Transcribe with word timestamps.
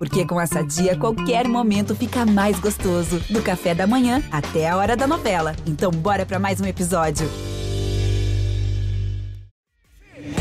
Porque 0.00 0.26
com 0.26 0.40
essa 0.40 0.62
dia, 0.62 0.96
qualquer 0.96 1.46
momento 1.46 1.94
fica 1.94 2.24
mais 2.24 2.58
gostoso. 2.58 3.20
Do 3.28 3.42
café 3.42 3.74
da 3.74 3.86
manhã 3.86 4.22
até 4.32 4.66
a 4.66 4.78
hora 4.78 4.96
da 4.96 5.06
novela. 5.06 5.54
Então, 5.66 5.90
bora 5.90 6.24
para 6.24 6.38
mais 6.38 6.58
um 6.58 6.64
episódio. 6.64 7.28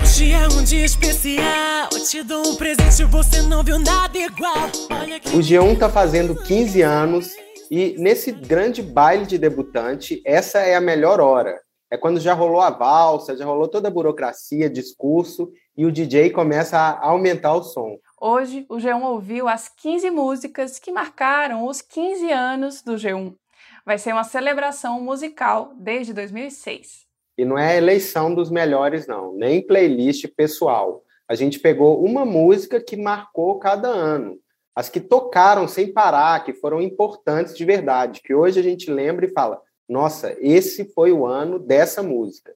Hoje 0.01 0.31
é 0.31 0.47
um 0.47 0.63
dia 0.63 0.85
especial. 0.85 1.89
Eu 1.91 2.01
te 2.05 2.23
dou 2.23 2.47
um 2.47 2.55
presente, 2.55 3.03
você 3.03 3.41
não 3.41 3.61
viu 3.61 3.77
nada 3.77 4.17
igual. 4.17 4.69
O 5.33 5.39
G1 5.39 5.77
tá 5.77 5.89
fazendo 5.89 6.41
15 6.41 6.81
anos 6.81 7.27
e 7.69 7.95
nesse 7.97 8.31
grande 8.31 8.81
baile 8.81 9.25
de 9.25 9.37
debutante, 9.37 10.21
essa 10.25 10.59
é 10.59 10.73
a 10.73 10.81
melhor 10.81 11.19
hora. 11.19 11.59
É 11.91 11.97
quando 11.97 12.21
já 12.21 12.33
rolou 12.33 12.61
a 12.61 12.69
valsa, 12.69 13.35
já 13.35 13.43
rolou 13.43 13.67
toda 13.67 13.89
a 13.89 13.91
burocracia, 13.91 14.69
discurso 14.69 15.51
e 15.75 15.85
o 15.85 15.91
DJ 15.91 16.29
começa 16.29 16.77
a 16.77 17.07
aumentar 17.07 17.53
o 17.55 17.63
som. 17.63 17.97
Hoje, 18.21 18.65
o 18.67 18.75
G1 18.75 19.01
ouviu 19.01 19.47
as 19.47 19.69
15 19.69 20.11
músicas 20.11 20.77
que 20.77 20.91
marcaram 20.91 21.65
os 21.65 21.81
15 21.81 22.29
anos 22.29 22.81
do 22.81 22.95
G1. 22.95 23.33
Vai 23.85 23.97
ser 23.97 24.11
uma 24.11 24.25
celebração 24.25 24.99
musical 24.99 25.73
desde 25.77 26.13
2006. 26.13 27.07
E 27.37 27.45
não 27.45 27.57
é 27.57 27.77
eleição 27.77 28.35
dos 28.35 28.51
melhores, 28.51 29.07
não, 29.07 29.33
nem 29.33 29.65
playlist 29.65 30.27
pessoal. 30.35 31.01
A 31.29 31.33
gente 31.33 31.59
pegou 31.59 32.03
uma 32.03 32.25
música 32.25 32.81
que 32.81 32.97
marcou 32.97 33.57
cada 33.57 33.87
ano. 33.87 34.37
As 34.75 34.89
que 34.89 34.99
tocaram 34.99 35.65
sem 35.65 35.93
parar, 35.93 36.43
que 36.43 36.53
foram 36.53 36.81
importantes 36.81 37.55
de 37.55 37.63
verdade, 37.63 38.21
que 38.21 38.33
hoje 38.33 38.59
a 38.59 38.63
gente 38.63 38.91
lembra 38.91 39.25
e 39.25 39.31
fala: 39.31 39.61
nossa, 39.87 40.35
esse 40.41 40.91
foi 40.93 41.13
o 41.13 41.25
ano 41.25 41.57
dessa 41.57 42.03
música. 42.03 42.53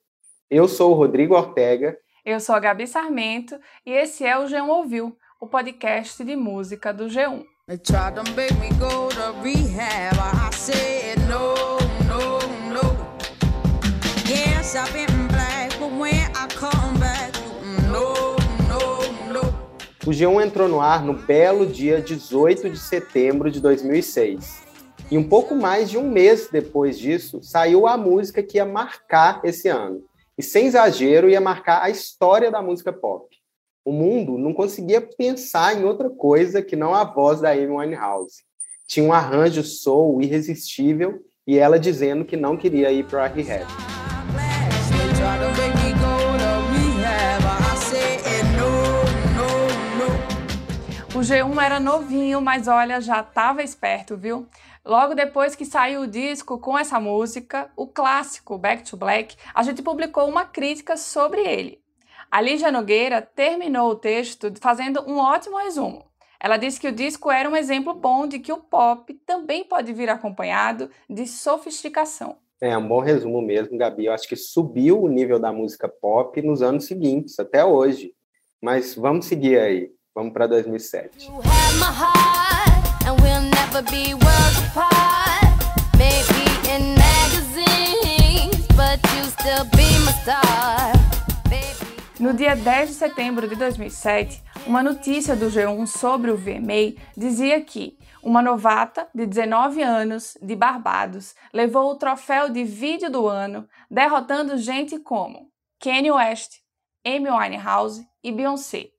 Eu 0.50 0.68
sou 0.68 0.92
o 0.92 0.96
Rodrigo 0.96 1.36
Ortega. 1.36 1.98
Eu 2.26 2.40
sou 2.40 2.54
a 2.54 2.60
Gabi 2.60 2.86
Sarmento 2.86 3.58
e 3.86 3.92
esse 3.92 4.26
é 4.26 4.38
o 4.38 4.46
G1 4.46 4.68
Ouviu, 4.68 5.18
o 5.44 5.46
podcast 5.46 6.24
de 6.24 6.38
música 6.38 6.94
do 6.94 7.08
G1. 7.08 7.44
O 20.08 20.12
G1 20.12 20.46
entrou 20.46 20.70
no 20.70 20.80
ar 20.80 21.04
no 21.04 21.14
belo 21.14 21.68
dia 21.68 22.02
18 22.02 22.70
de 22.70 22.80
setembro 22.80 23.52
de 23.52 23.60
2006. 23.60 24.64
E 25.12 25.18
um 25.18 25.28
pouco 25.28 25.54
mais 25.54 25.90
de 25.90 25.98
um 25.98 26.10
mês 26.10 26.48
depois 26.50 26.98
disso, 26.98 27.44
saiu 27.44 27.86
a 27.86 27.98
música 27.98 28.42
que 28.42 28.60
ia 28.60 28.66
marcar 28.66 29.42
esse 29.44 29.68
ano. 29.68 30.06
E 30.38 30.42
sem 30.42 30.68
exagero, 30.68 31.30
ia 31.30 31.42
marcar 31.42 31.84
a 31.84 31.90
história 31.90 32.50
da 32.50 32.62
música 32.62 32.94
pop 32.94 33.33
o 33.86 33.92
mundo 33.92 34.38
não 34.38 34.54
conseguia 34.54 35.02
pensar 35.02 35.78
em 35.78 35.84
outra 35.84 36.10
coisa 36.10 36.62
que 36.62 36.76
não 36.76 36.94
a 36.94 37.04
voz 37.04 37.42
da 37.42 37.52
Amy 37.52 37.68
Winehouse. 37.68 38.44
Tinha 38.88 39.06
um 39.06 39.12
arranjo 39.12 39.64
soul 39.64 40.22
irresistível 40.22 41.22
e 41.46 41.58
ela 41.58 41.78
dizendo 41.78 42.24
que 42.24 42.38
não 42.38 42.56
queria 42.56 42.92
ir 42.92 43.06
para 43.06 43.26
a 43.26 43.28
rehab. 43.28 43.66
O 51.14 51.20
G1 51.20 51.62
era 51.62 51.80
novinho, 51.80 52.42
mas 52.42 52.68
olha, 52.68 53.00
já 53.00 53.20
estava 53.20 53.64
esperto, 53.64 54.18
viu? 54.18 54.48
Logo 54.86 55.14
depois 55.14 55.56
que 55.56 55.66
saiu 55.66 56.02
o 56.02 56.08
disco 56.08 56.58
com 56.58 56.78
essa 56.78 57.00
música, 57.00 57.70
o 57.76 57.88
clássico 57.88 58.58
Back 58.58 58.84
to 58.90 58.98
Black, 58.98 59.36
a 59.54 59.64
gente 59.64 59.82
publicou 59.82 60.28
uma 60.28 60.44
crítica 60.44 60.98
sobre 60.98 61.42
ele. 61.42 61.83
A 62.34 62.42
Lígia 62.42 62.72
Nogueira 62.72 63.22
terminou 63.22 63.92
o 63.92 63.96
texto 63.96 64.52
fazendo 64.60 65.08
um 65.08 65.20
ótimo 65.20 65.56
resumo. 65.56 66.04
Ela 66.40 66.58
disse 66.58 66.80
que 66.80 66.88
o 66.88 66.92
disco 66.92 67.30
era 67.30 67.48
um 67.48 67.56
exemplo 67.56 67.94
bom 67.94 68.26
de 68.26 68.40
que 68.40 68.52
o 68.52 68.58
pop 68.58 69.14
também 69.24 69.64
pode 69.64 69.94
vir 69.94 70.10
acompanhado 70.10 70.90
de 71.08 71.28
sofisticação. 71.28 72.38
É 72.60 72.76
um 72.76 72.88
bom 72.88 73.02
resumo 73.02 73.40
mesmo, 73.40 73.78
Gabi. 73.78 74.08
Eu 74.08 74.14
acho 74.14 74.28
que 74.28 74.36
subiu 74.36 75.04
o 75.04 75.08
nível 75.08 75.38
da 75.38 75.54
música 75.54 75.88
pop 75.88 76.42
nos 76.42 76.64
anos 76.64 76.86
seguintes, 76.86 77.38
até 77.40 77.64
hoje. 77.64 78.16
Mas 78.60 78.96
vamos 78.96 79.28
seguir 79.28 79.60
aí. 79.60 79.92
Vamos 80.16 80.34
para 80.34 80.48
2007. 80.48 81.30
No 92.24 92.34
dia 92.34 92.56
10 92.56 92.88
de 92.88 92.96
setembro 92.96 93.50
de 93.50 93.56
2007, 93.58 94.42
uma 94.66 94.82
notícia 94.82 95.36
do 95.36 95.48
G1 95.48 95.86
sobre 95.88 96.32
o 96.32 96.38
VMA 96.38 96.96
dizia 97.18 97.60
que 97.60 97.98
uma 98.24 98.42
novata 98.42 99.10
de 99.14 99.26
19 99.26 99.82
anos, 99.82 100.38
de 100.42 100.56
Barbados, 100.56 101.36
levou 101.54 101.92
o 101.92 101.98
troféu 101.98 102.50
de 102.50 102.64
vídeo 102.64 103.12
do 103.12 103.28
ano, 103.28 103.68
derrotando 103.92 104.58
gente 104.58 104.98
como 105.00 105.50
Kanye 105.82 106.14
West, 106.14 106.60
Amy 107.06 107.30
Winehouse 107.30 108.08
e 108.24 108.32
Beyoncé. 108.32 108.92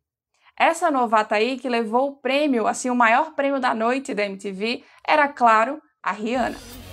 Essa 0.54 0.90
novata 0.90 1.36
aí 1.36 1.58
que 1.58 1.66
levou 1.66 2.10
o 2.10 2.16
prêmio, 2.16 2.66
assim, 2.66 2.90
o 2.90 2.94
maior 2.94 3.34
prêmio 3.34 3.58
da 3.58 3.74
noite 3.74 4.12
da 4.12 4.26
MTV, 4.26 4.84
era, 5.02 5.28
claro, 5.28 5.80
a 6.02 6.12
Rihanna. 6.12 6.83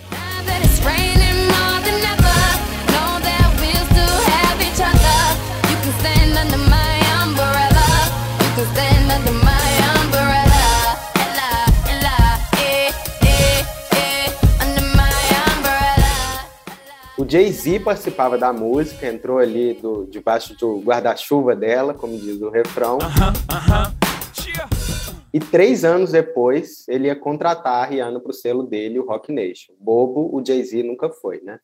O 17.22 17.30
Jay-Z 17.30 17.82
participava 17.82 18.36
da 18.36 18.52
música, 18.52 19.06
entrou 19.06 19.38
ali 19.38 19.76
do, 19.76 20.08
debaixo 20.08 20.58
do 20.58 20.80
guarda-chuva 20.80 21.56
dela, 21.56 21.94
como 21.94 22.18
diz 22.18 22.42
o 22.42 22.50
refrão. 22.50 22.98
Uh 22.98 23.02
-huh, 23.02 23.30
uh 23.48 23.94
-huh. 23.94 25.22
E 25.32 25.40
três 25.40 25.86
anos 25.86 26.12
depois, 26.12 26.84
ele 26.88 27.06
ia 27.06 27.16
contratar 27.16 27.84
a 27.84 27.86
Rihanna 27.86 28.20
para 28.20 28.32
o 28.32 28.34
selo 28.34 28.64
dele, 28.64 28.98
o 28.98 29.06
Rock 29.06 29.32
Nation. 29.32 29.72
Bobo, 29.80 30.36
o 30.36 30.44
Jay-Z 30.44 30.82
nunca 30.82 31.12
foi, 31.12 31.40
né? 31.44 31.60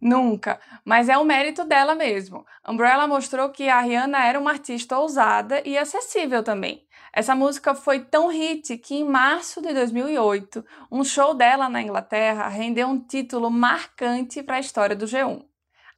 Nunca, 0.00 0.60
mas 0.84 1.08
é 1.08 1.18
o 1.18 1.24
mérito 1.24 1.64
dela 1.64 1.96
mesmo. 1.96 2.46
Umbrella 2.66 3.08
mostrou 3.08 3.50
que 3.50 3.68
a 3.68 3.80
Rihanna 3.80 4.24
era 4.24 4.38
uma 4.38 4.52
artista 4.52 4.96
ousada 4.96 5.60
e 5.66 5.76
acessível 5.76 6.44
também. 6.44 6.86
Essa 7.12 7.34
música 7.34 7.74
foi 7.74 8.00
tão 8.00 8.28
hit 8.28 8.76
que 8.78 8.94
em 8.94 9.04
março 9.04 9.60
de 9.60 9.72
2008, 9.72 10.64
um 10.90 11.02
show 11.04 11.34
dela 11.34 11.68
na 11.68 11.82
Inglaterra 11.82 12.48
rendeu 12.48 12.88
um 12.88 12.98
título 12.98 13.50
marcante 13.50 14.42
para 14.42 14.56
a 14.56 14.60
história 14.60 14.94
do 14.94 15.06
G1. 15.06 15.44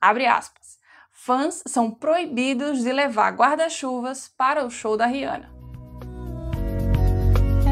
Abre 0.01 0.27
aspas. 0.27 0.79
Fãs 1.11 1.63
são 1.67 1.91
proibidos 1.91 2.83
de 2.83 2.93
levar 2.93 3.31
guarda-chuvas 3.33 4.29
para 4.37 4.65
o 4.65 4.71
show 4.71 4.97
da 4.97 5.07
Rihanna. 5.07 5.53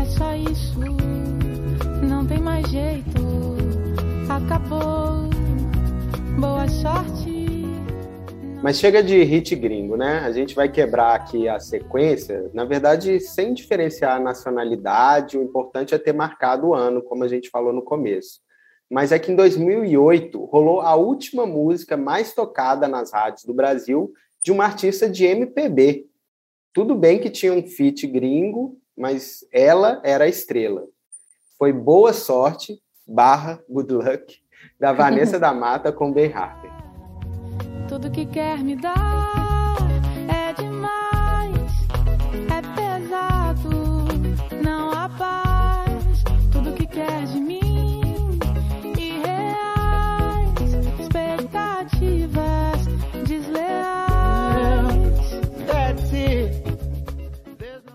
É 0.00 0.04
só 0.04 0.34
isso, 0.36 0.78
não 2.02 2.26
tem 2.26 2.38
mais 2.38 2.68
jeito, 2.68 3.20
acabou 4.28 5.30
Boa 6.40 6.66
sorte. 6.68 7.19
Mas 8.62 8.78
chega 8.78 9.03
de 9.03 9.22
hit 9.22 9.56
gringo, 9.56 9.97
né? 9.97 10.19
A 10.19 10.31
gente 10.32 10.54
vai 10.54 10.71
quebrar 10.71 11.15
aqui 11.15 11.48
a 11.48 11.59
sequência, 11.59 12.50
na 12.53 12.66
verdade, 12.66 13.19
sem 13.19 13.54
diferenciar 13.54 14.16
a 14.16 14.21
nacionalidade, 14.21 15.38
o 15.38 15.43
importante 15.43 15.94
é 15.94 15.98
ter 15.98 16.12
marcado 16.12 16.69
o 16.69 16.75
ano, 16.75 17.00
como 17.00 17.25
a 17.25 17.28
gente 17.28 17.48
falou 17.48 17.72
no 17.72 17.81
começo. 17.81 18.41
Mas 18.91 19.12
é 19.12 19.19
que 19.19 19.32
em 19.32 19.37
2008 19.37 20.44
rolou 20.44 20.82
a 20.82 20.94
última 20.94 21.47
música 21.47 21.97
mais 21.97 22.34
tocada 22.34 22.87
nas 22.87 23.12
rádios 23.12 23.44
do 23.44 23.54
Brasil 23.54 24.12
de 24.44 24.53
uma 24.53 24.65
artista 24.65 25.09
de 25.09 25.25
MPB. 25.25 26.06
Tudo 26.75 26.94
bem 26.94 27.19
que 27.19 27.31
tinha 27.31 27.54
um 27.54 27.66
feat 27.66 28.06
gringo, 28.06 28.77
mas 28.94 29.42
ela 29.50 30.03
era 30.04 30.25
a 30.25 30.28
estrela. 30.28 30.84
Foi 31.59 31.72
Boa 31.72 32.13
Sorte, 32.13 32.78
barra 33.06 33.59
Good 33.71 33.95
Luck, 33.95 34.36
da 34.78 34.92
Vanessa 34.92 35.39
da 35.39 35.54
Mata 35.54 35.91
com 35.91 36.13
Ben 36.13 36.30
Harper. 36.30 36.59
Tudo 37.91 38.09
que 38.09 38.25
quer 38.25 38.59
me 38.59 38.77
dar 38.77 39.77
é 40.28 40.53
demais, 40.53 41.72
é 42.48 42.63
pesado, 42.77 44.07
não 44.63 44.92
há 44.92 45.09
paz. 45.09 46.22
Tudo 46.53 46.72
que 46.72 46.87
quer 46.87 47.25
de 47.25 47.41
mim, 47.41 48.39
irreais, 48.97 50.72
expectativas 51.01 52.87
desleais. 53.27 54.60
That's 55.66 56.13
it. 56.13 56.63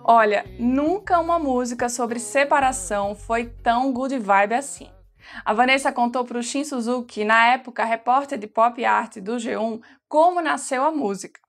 Olha, 0.04 0.44
nunca 0.60 1.22
uma 1.22 1.40
música 1.40 1.88
sobre 1.88 2.20
separação 2.20 3.16
foi 3.16 3.46
tão 3.46 3.94
good 3.94 4.20
vibe 4.20 4.56
assim. 4.56 4.90
A 5.44 5.54
Vanessa 5.54 5.92
contou 5.92 6.24
para 6.26 6.38
o 6.38 6.44
Shin 6.44 6.64
Suzuki, 6.64 7.24
na 7.24 7.54
época 7.54 7.84
repórter 7.84 8.38
de 8.38 8.48
pop 8.48 8.84
art 8.84 9.18
do 9.18 9.38
G1, 9.38 9.82
como 10.08 10.42
nasceu 10.42 10.84
a 10.84 10.92
música. 10.92 11.40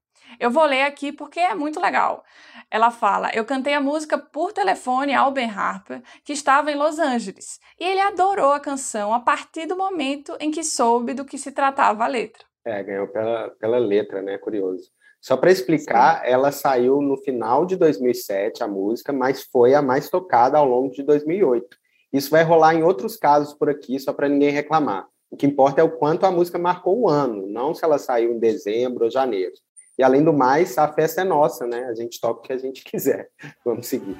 Eu 0.40 0.50
vou 0.50 0.64
ler 0.64 0.82
aqui 0.82 1.12
porque 1.12 1.38
é 1.38 1.55
muito 1.55 1.81
legal. 1.81 2.25
Ela 2.70 2.90
fala: 2.90 3.31
Eu 3.32 3.44
cantei 3.44 3.75
a 3.75 3.81
música 3.81 4.19
por 4.19 4.52
telefone 4.52 5.14
ao 5.14 5.31
Ben 5.31 5.49
Harper, 5.49 6.02
que 6.25 6.32
estava 6.32 6.70
em 6.70 6.76
Los 6.76 6.99
Angeles, 6.99 7.61
e 7.78 7.84
ele 7.84 8.00
adorou 8.00 8.52
a 8.52 8.61
canção 8.61 9.14
a 9.14 9.20
partir 9.20 9.67
do 9.67 9.76
momento 9.76 10.37
em 10.40 10.50
que 10.50 10.64
soube 10.64 11.14
do 11.14 11.25
que 11.25 11.38
se 11.38 11.52
tratava 11.52 12.05
a 12.05 12.08
letra. 12.08 12.44
É, 12.64 12.82
ganhou 12.82 13.06
pela, 13.08 13.50
pela 13.50 13.78
letra, 13.78 14.20
né? 14.20 14.37
Curioso. 14.38 14.90
Só 15.20 15.37
para 15.37 15.50
explicar, 15.50 16.20
Sim. 16.20 16.31
ela 16.31 16.52
saiu 16.52 17.00
no 17.00 17.17
final 17.17 17.64
de 17.64 17.76
2007, 17.76 18.62
a 18.62 18.69
música, 18.69 19.12
mas 19.12 19.43
foi 19.43 19.75
a 19.75 19.82
mais 19.82 20.08
tocada 20.08 20.58
ao 20.58 20.64
longo 20.64 20.93
de 20.93 21.02
2008. 21.02 21.76
Isso 22.12 22.31
vai 22.31 22.43
rolar 22.43 22.75
em 22.75 22.82
outros 22.82 23.17
casos 23.17 23.55
por 23.55 23.69
aqui, 23.69 23.99
só 23.99 24.12
para 24.12 24.29
ninguém 24.29 24.50
reclamar. 24.50 25.06
O 25.31 25.37
que 25.37 25.47
importa 25.47 25.81
é 25.81 25.85
o 25.85 25.91
quanto 25.91 26.25
a 26.25 26.31
música 26.31 26.58
marcou 26.58 27.00
o 27.00 27.08
ano, 27.08 27.47
não 27.47 27.75
se 27.75 27.85
ela 27.85 27.99
saiu 27.99 28.32
em 28.32 28.38
dezembro 28.38 29.05
ou 29.05 29.11
janeiro. 29.11 29.53
E 29.99 30.03
além 30.03 30.23
do 30.23 30.32
mais, 30.32 30.76
a 30.76 30.93
festa 30.93 31.23
é 31.23 31.25
nossa, 31.25 31.67
né? 31.67 31.85
A 31.87 31.94
gente 31.94 32.20
toca 32.20 32.41
o 32.41 32.43
que 32.43 32.53
a 32.53 32.58
gente 32.58 32.85
quiser. 32.85 33.29
Vamos 33.64 33.87
seguir. 33.87 34.17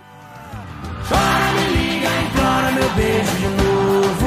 Chora, 1.09 1.53
me 1.55 1.77
liga, 1.77 2.09
implora 2.23 2.73
meu 2.73 2.91
beijo 2.95 3.37
de 3.37 3.49
novo. 3.49 4.27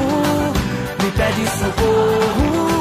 Me 1.02 1.10
pede 1.12 1.46
socorro, 1.50 2.80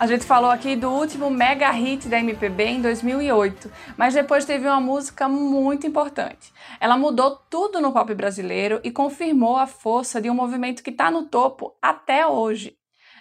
A 0.00 0.06
gente 0.06 0.24
falou 0.24 0.48
aqui 0.48 0.76
do 0.76 0.88
último 0.90 1.28
mega 1.28 1.68
hit 1.72 2.06
da 2.08 2.20
MPB 2.20 2.64
em 2.64 2.80
2008, 2.80 3.68
mas 3.96 4.14
depois 4.14 4.44
teve 4.44 4.64
uma 4.68 4.80
música 4.80 5.28
muito 5.28 5.88
importante. 5.88 6.52
Ela 6.78 6.96
mudou 6.96 7.36
tudo 7.50 7.80
no 7.80 7.92
pop 7.92 8.14
brasileiro 8.14 8.80
e 8.84 8.92
confirmou 8.92 9.56
a 9.56 9.66
força 9.66 10.20
de 10.20 10.30
um 10.30 10.34
movimento 10.34 10.84
que 10.84 10.90
está 10.90 11.10
no 11.10 11.24
topo 11.24 11.76
até 11.82 12.24
hoje. 12.24 12.76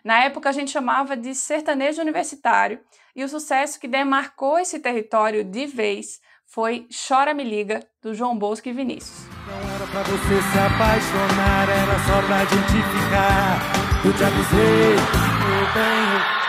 Na 0.06 0.24
época 0.24 0.50
a 0.50 0.52
gente 0.52 0.70
chamava 0.70 1.18
de 1.18 1.34
sertanejo 1.34 2.00
universitário 2.00 2.80
e 3.16 3.24
o 3.24 3.28
sucesso 3.28 3.80
que 3.80 3.88
demarcou 3.88 4.60
esse 4.60 4.80
território 4.80 5.44
de 5.44 5.66
vez 5.66 6.20
foi 6.46 6.88
Chora 7.08 7.34
Me 7.34 7.44
Liga, 7.44 7.80
do 8.04 8.14
João 8.14 8.38
Bosco 8.38 8.70
e 8.70 8.72
Vinícius. 8.72 9.26
Não 9.48 9.76
era 9.76 9.88
pra 9.88 10.04
você 10.04 10.42
se 10.42 10.60
apaixonar, 10.60 11.70
era 11.70 12.00
só 12.06 12.22
pra 12.28 12.46
gente 12.46 12.72
ficar. 12.72 14.06
Eu 14.06 14.14
te 14.14 14.24
avisei, 14.24 14.96
meu 14.96 15.74
bem, 15.74 16.47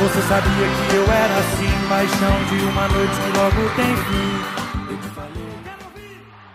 você 0.00 0.22
sabia 0.22 0.66
que 0.88 0.96
eu 0.96 1.02
era 1.12 1.36
assim, 1.36 1.68
paixão 1.86 2.32
de 2.48 2.64
uma 2.64 2.88
noite 2.88 3.12
que 3.20 3.30
logo 3.36 3.68
tem 3.76 3.94
fim. 4.08 4.30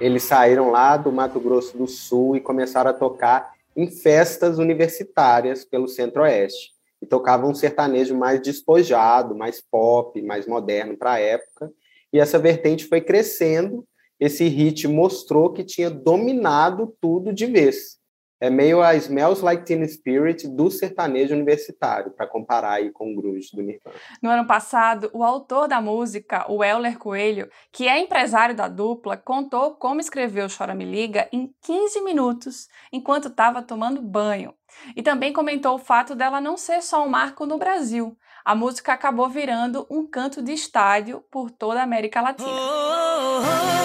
Eles 0.04 0.24
saíram 0.24 0.72
lá 0.72 0.98
do 0.98 1.12
Mato 1.12 1.40
Grosso 1.40 1.78
do 1.78 1.86
Sul 1.86 2.36
e 2.36 2.42
começaram 2.42 2.90
a 2.90 2.94
tocar 2.94 3.54
em 3.78 3.86
festas 3.92 4.58
universitárias 4.58 5.64
pelo 5.64 5.88
Centro-Oeste. 5.88 6.72
E 7.00 7.06
tocavam 7.06 7.52
um 7.52 7.54
sertanejo 7.54 8.18
mais 8.18 8.42
despojado, 8.42 9.36
mais 9.36 9.62
pop, 9.62 10.20
mais 10.24 10.48
moderno 10.48 10.98
para 10.98 11.12
a 11.14 11.20
época. 11.20 11.72
E 12.12 12.20
essa 12.20 12.40
vertente 12.40 12.86
foi 12.86 13.00
crescendo. 13.00 13.86
Esse 14.20 14.46
hit 14.46 14.88
mostrou 14.88 15.54
que 15.54 15.64
tinha 15.64 15.92
dominado 15.92 16.96
tudo 17.00 17.32
de 17.32 17.46
vez. 17.46 18.00
É 18.40 18.50
meio 18.50 18.82
a 18.82 18.96
Smells 18.96 19.44
Like 19.44 19.66
Teen 19.66 19.88
Spirit 19.88 20.48
do 20.48 20.70
sertanejo 20.70 21.34
universitário, 21.34 22.12
para 22.12 22.28
comparar 22.28 22.74
aí 22.74 22.92
com 22.92 23.12
o 23.12 23.16
grunge 23.16 23.50
do 23.54 23.62
Nirvana. 23.62 23.96
No 24.22 24.30
ano 24.30 24.46
passado, 24.46 25.10
o 25.14 25.24
autor 25.24 25.70
da 25.70 25.80
música, 25.80 26.46
o 26.52 26.64
Euler 26.64 26.98
Coelho, 26.98 27.50
que 27.72 27.88
é 27.88 27.98
empresário 27.98 28.54
da 28.54 28.68
dupla, 28.68 29.16
contou 29.16 29.76
como 29.76 30.02
escreveu 30.02 30.48
Chora 30.50 30.76
Me 30.76 30.84
Liga 30.84 31.30
em 31.32 31.54
15 31.62 32.02
minutos, 32.02 32.68
enquanto 32.92 33.30
estava 33.30 33.62
tomando 33.62 34.02
banho. 34.02 34.54
E 34.96 35.02
também 35.02 35.32
comentou 35.32 35.76
o 35.76 35.80
fato 35.80 36.14
dela 36.14 36.42
não 36.42 36.58
ser 36.58 36.82
só 36.82 37.06
um 37.06 37.10
marco 37.10 37.46
no 37.46 37.58
Brasil. 37.58 38.18
A 38.44 38.54
música 38.54 38.94
acabou 38.94 39.30
virando 39.30 39.88
um 39.90 40.06
canto 40.06 40.42
de 40.42 40.52
estádio 40.52 41.24
por 41.32 41.50
toda 41.50 41.80
a 41.80 41.84
América 41.84 42.22
Latina. 42.22 42.50
Oh, 42.50 43.40
oh, 43.40 43.82
oh. 43.82 43.85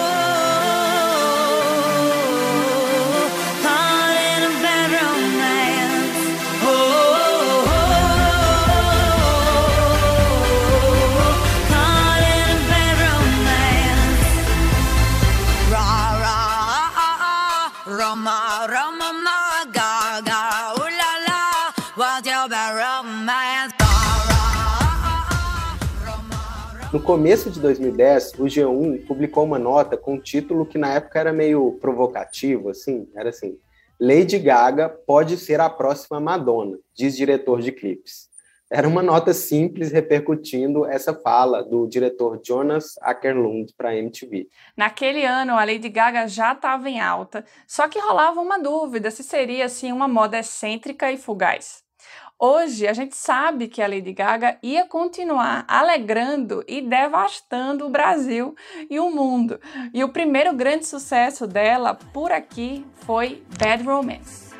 No 26.93 27.01
começo 27.01 27.49
de 27.49 27.61
2010, 27.61 28.33
o 28.33 28.43
G1 28.43 29.05
publicou 29.07 29.45
uma 29.45 29.57
nota 29.57 29.95
com 29.95 30.15
um 30.15 30.19
título 30.19 30.65
que 30.65 30.77
na 30.77 30.93
época 30.95 31.19
era 31.21 31.31
meio 31.31 31.77
provocativo, 31.79 32.67
assim, 32.67 33.07
era 33.15 33.29
assim: 33.29 33.57
Lady 33.97 34.37
Gaga 34.37 34.89
pode 34.89 35.37
ser 35.37 35.61
a 35.61 35.69
próxima 35.69 36.19
Madonna, 36.19 36.77
diz 36.93 37.15
diretor 37.15 37.61
de 37.61 37.71
clipes. 37.71 38.29
Era 38.69 38.89
uma 38.89 39.01
nota 39.01 39.33
simples 39.33 39.89
repercutindo 39.89 40.85
essa 40.85 41.13
fala 41.13 41.63
do 41.63 41.87
diretor 41.87 42.41
Jonas 42.45 42.95
Ackerlund 43.01 43.73
para 43.77 43.89
a 43.89 43.95
MTV. 43.95 44.49
Naquele 44.75 45.23
ano, 45.23 45.53
a 45.53 45.63
Lady 45.63 45.87
Gaga 45.87 46.27
já 46.27 46.51
estava 46.51 46.89
em 46.89 46.99
alta, 46.99 47.45
só 47.65 47.87
que 47.87 47.99
rolava 47.99 48.41
uma 48.41 48.59
dúvida 48.59 49.09
se 49.11 49.23
seria 49.23 49.63
assim 49.63 49.93
uma 49.93 50.09
moda 50.09 50.39
excêntrica 50.39 51.09
e 51.09 51.17
fugaz. 51.17 51.85
Hoje 52.39 52.87
a 52.87 52.93
gente 52.93 53.15
sabe 53.15 53.67
que 53.67 53.81
a 53.81 53.87
Lady 53.87 54.13
Gaga 54.13 54.57
ia 54.63 54.85
continuar 54.85 55.63
alegrando 55.67 56.63
e 56.67 56.81
devastando 56.81 57.85
o 57.85 57.89
Brasil 57.89 58.55
e 58.89 58.99
o 58.99 59.11
mundo. 59.11 59.59
E 59.93 60.03
o 60.03 60.09
primeiro 60.09 60.53
grande 60.53 60.87
sucesso 60.87 61.45
dela 61.45 61.93
por 61.93 62.31
aqui 62.31 62.85
foi 63.05 63.43
Bad 63.59 63.83
Romance. 63.83 64.51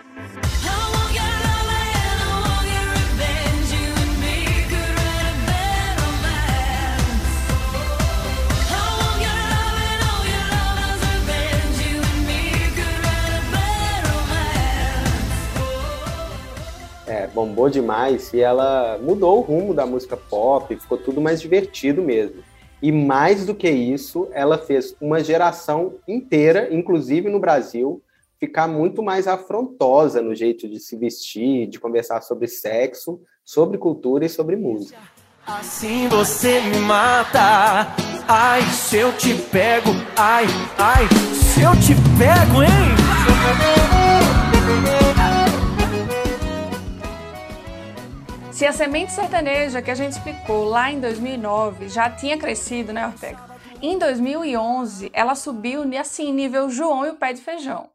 Bombou 17.33 17.69
demais 17.69 18.33
e 18.33 18.39
ela 18.39 18.97
mudou 19.01 19.39
o 19.39 19.41
rumo 19.41 19.73
da 19.73 19.85
música 19.85 20.15
pop, 20.15 20.75
ficou 20.75 20.97
tudo 20.97 21.21
mais 21.21 21.41
divertido 21.41 22.01
mesmo. 22.01 22.43
E 22.81 22.91
mais 22.91 23.45
do 23.45 23.53
que 23.53 23.69
isso, 23.69 24.27
ela 24.31 24.57
fez 24.57 24.95
uma 24.99 25.23
geração 25.23 25.95
inteira, 26.07 26.73
inclusive 26.73 27.29
no 27.29 27.39
Brasil, 27.39 28.01
ficar 28.39 28.67
muito 28.67 29.03
mais 29.03 29.27
afrontosa 29.27 30.21
no 30.21 30.33
jeito 30.33 30.67
de 30.67 30.79
se 30.79 30.95
vestir, 30.95 31.67
de 31.67 31.79
conversar 31.79 32.21
sobre 32.21 32.47
sexo, 32.47 33.21
sobre 33.45 33.77
cultura 33.77 34.25
e 34.25 34.29
sobre 34.29 34.55
música. 34.55 34.97
Assim 35.45 36.07
você 36.07 36.59
me 36.61 36.79
mata. 36.79 37.93
Ai, 38.27 38.61
se 38.71 38.97
eu 38.97 39.11
te 39.13 39.35
pego, 39.35 39.91
ai, 40.15 40.45
ai, 40.77 41.07
se 41.33 41.61
eu 41.61 41.71
te 41.73 41.93
pego, 42.17 42.63
hein? 42.63 43.90
Se 48.61 48.67
a 48.67 48.71
semente 48.71 49.11
sertaneja 49.11 49.81
que 49.81 49.89
a 49.89 49.95
gente 49.95 50.11
explicou 50.11 50.65
lá 50.65 50.91
em 50.91 50.99
2009 50.99 51.89
já 51.89 52.11
tinha 52.11 52.37
crescido, 52.37 52.93
né, 52.93 53.07
Ortega? 53.07 53.39
Em 53.81 53.97
2011, 53.97 55.09
ela 55.13 55.33
subiu 55.33 55.81
assim, 55.99 56.31
nível 56.31 56.69
João 56.69 57.03
e 57.03 57.09
o 57.09 57.15
pé 57.15 57.33
de 57.33 57.41
feijão. 57.41 57.89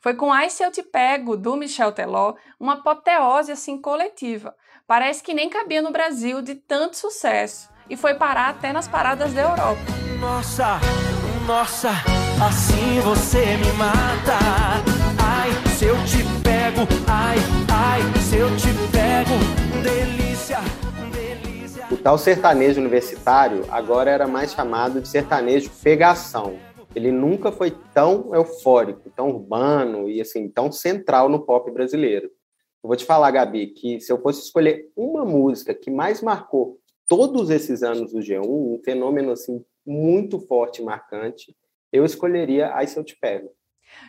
Foi 0.00 0.14
com 0.14 0.32
Ai 0.32 0.48
Se 0.48 0.62
Eu 0.62 0.70
Te 0.70 0.82
Pego, 0.82 1.36
do 1.36 1.54
Michel 1.54 1.92
Teló, 1.92 2.32
uma 2.58 2.76
apoteose 2.76 3.52
assim 3.52 3.76
coletiva. 3.76 4.54
Parece 4.86 5.22
que 5.22 5.34
nem 5.34 5.50
cabia 5.50 5.82
no 5.82 5.92
Brasil 5.92 6.40
de 6.40 6.54
tanto 6.54 6.96
sucesso 6.96 7.68
e 7.90 7.94
foi 7.94 8.14
parar 8.14 8.48
até 8.48 8.72
nas 8.72 8.88
paradas 8.88 9.34
da 9.34 9.42
Europa. 9.42 9.82
Nossa, 10.18 10.80
nossa, 11.46 11.90
assim 12.42 13.00
você 13.00 13.58
me 13.58 13.70
mata. 13.74 14.38
Ai, 15.22 15.50
se 15.76 15.84
eu 15.84 15.96
te 16.06 16.25
ai, 17.06 17.36
ai, 17.72 18.20
se 18.20 18.38
eu 18.38 18.48
te 18.56 18.66
pego 18.90 19.30
delícia, 19.84 20.58
delícia. 21.12 21.86
O 21.92 21.96
tal 21.96 22.18
sertanejo 22.18 22.80
universitário 22.80 23.64
agora 23.70 24.10
era 24.10 24.26
mais 24.26 24.52
chamado 24.52 25.00
de 25.00 25.06
sertanejo 25.06 25.70
pegação. 25.80 26.58
Ele 26.92 27.12
nunca 27.12 27.52
foi 27.52 27.70
tão 27.94 28.34
eufórico, 28.34 29.10
tão 29.10 29.28
urbano 29.28 30.08
e 30.08 30.20
assim 30.20 30.48
tão 30.48 30.72
central 30.72 31.28
no 31.28 31.44
pop 31.46 31.70
brasileiro. 31.70 32.26
Eu 32.82 32.88
vou 32.88 32.96
te 32.96 33.04
falar, 33.04 33.30
Gabi, 33.30 33.68
que 33.68 34.00
se 34.00 34.12
eu 34.12 34.20
fosse 34.20 34.42
escolher 34.42 34.90
uma 34.96 35.24
música 35.24 35.72
que 35.72 35.90
mais 35.90 36.20
marcou 36.20 36.80
todos 37.06 37.48
esses 37.50 37.84
anos 37.84 38.12
do 38.12 38.18
G1, 38.18 38.44
um 38.44 38.80
fenômeno 38.84 39.30
assim 39.30 39.64
muito 39.86 40.40
forte 40.40 40.82
e 40.82 40.84
marcante, 40.84 41.54
eu 41.92 42.04
escolheria 42.04 42.72
Ai 42.74 42.88
Se 42.88 42.98
Eu 42.98 43.04
Te 43.04 43.16
Pego. 43.16 43.50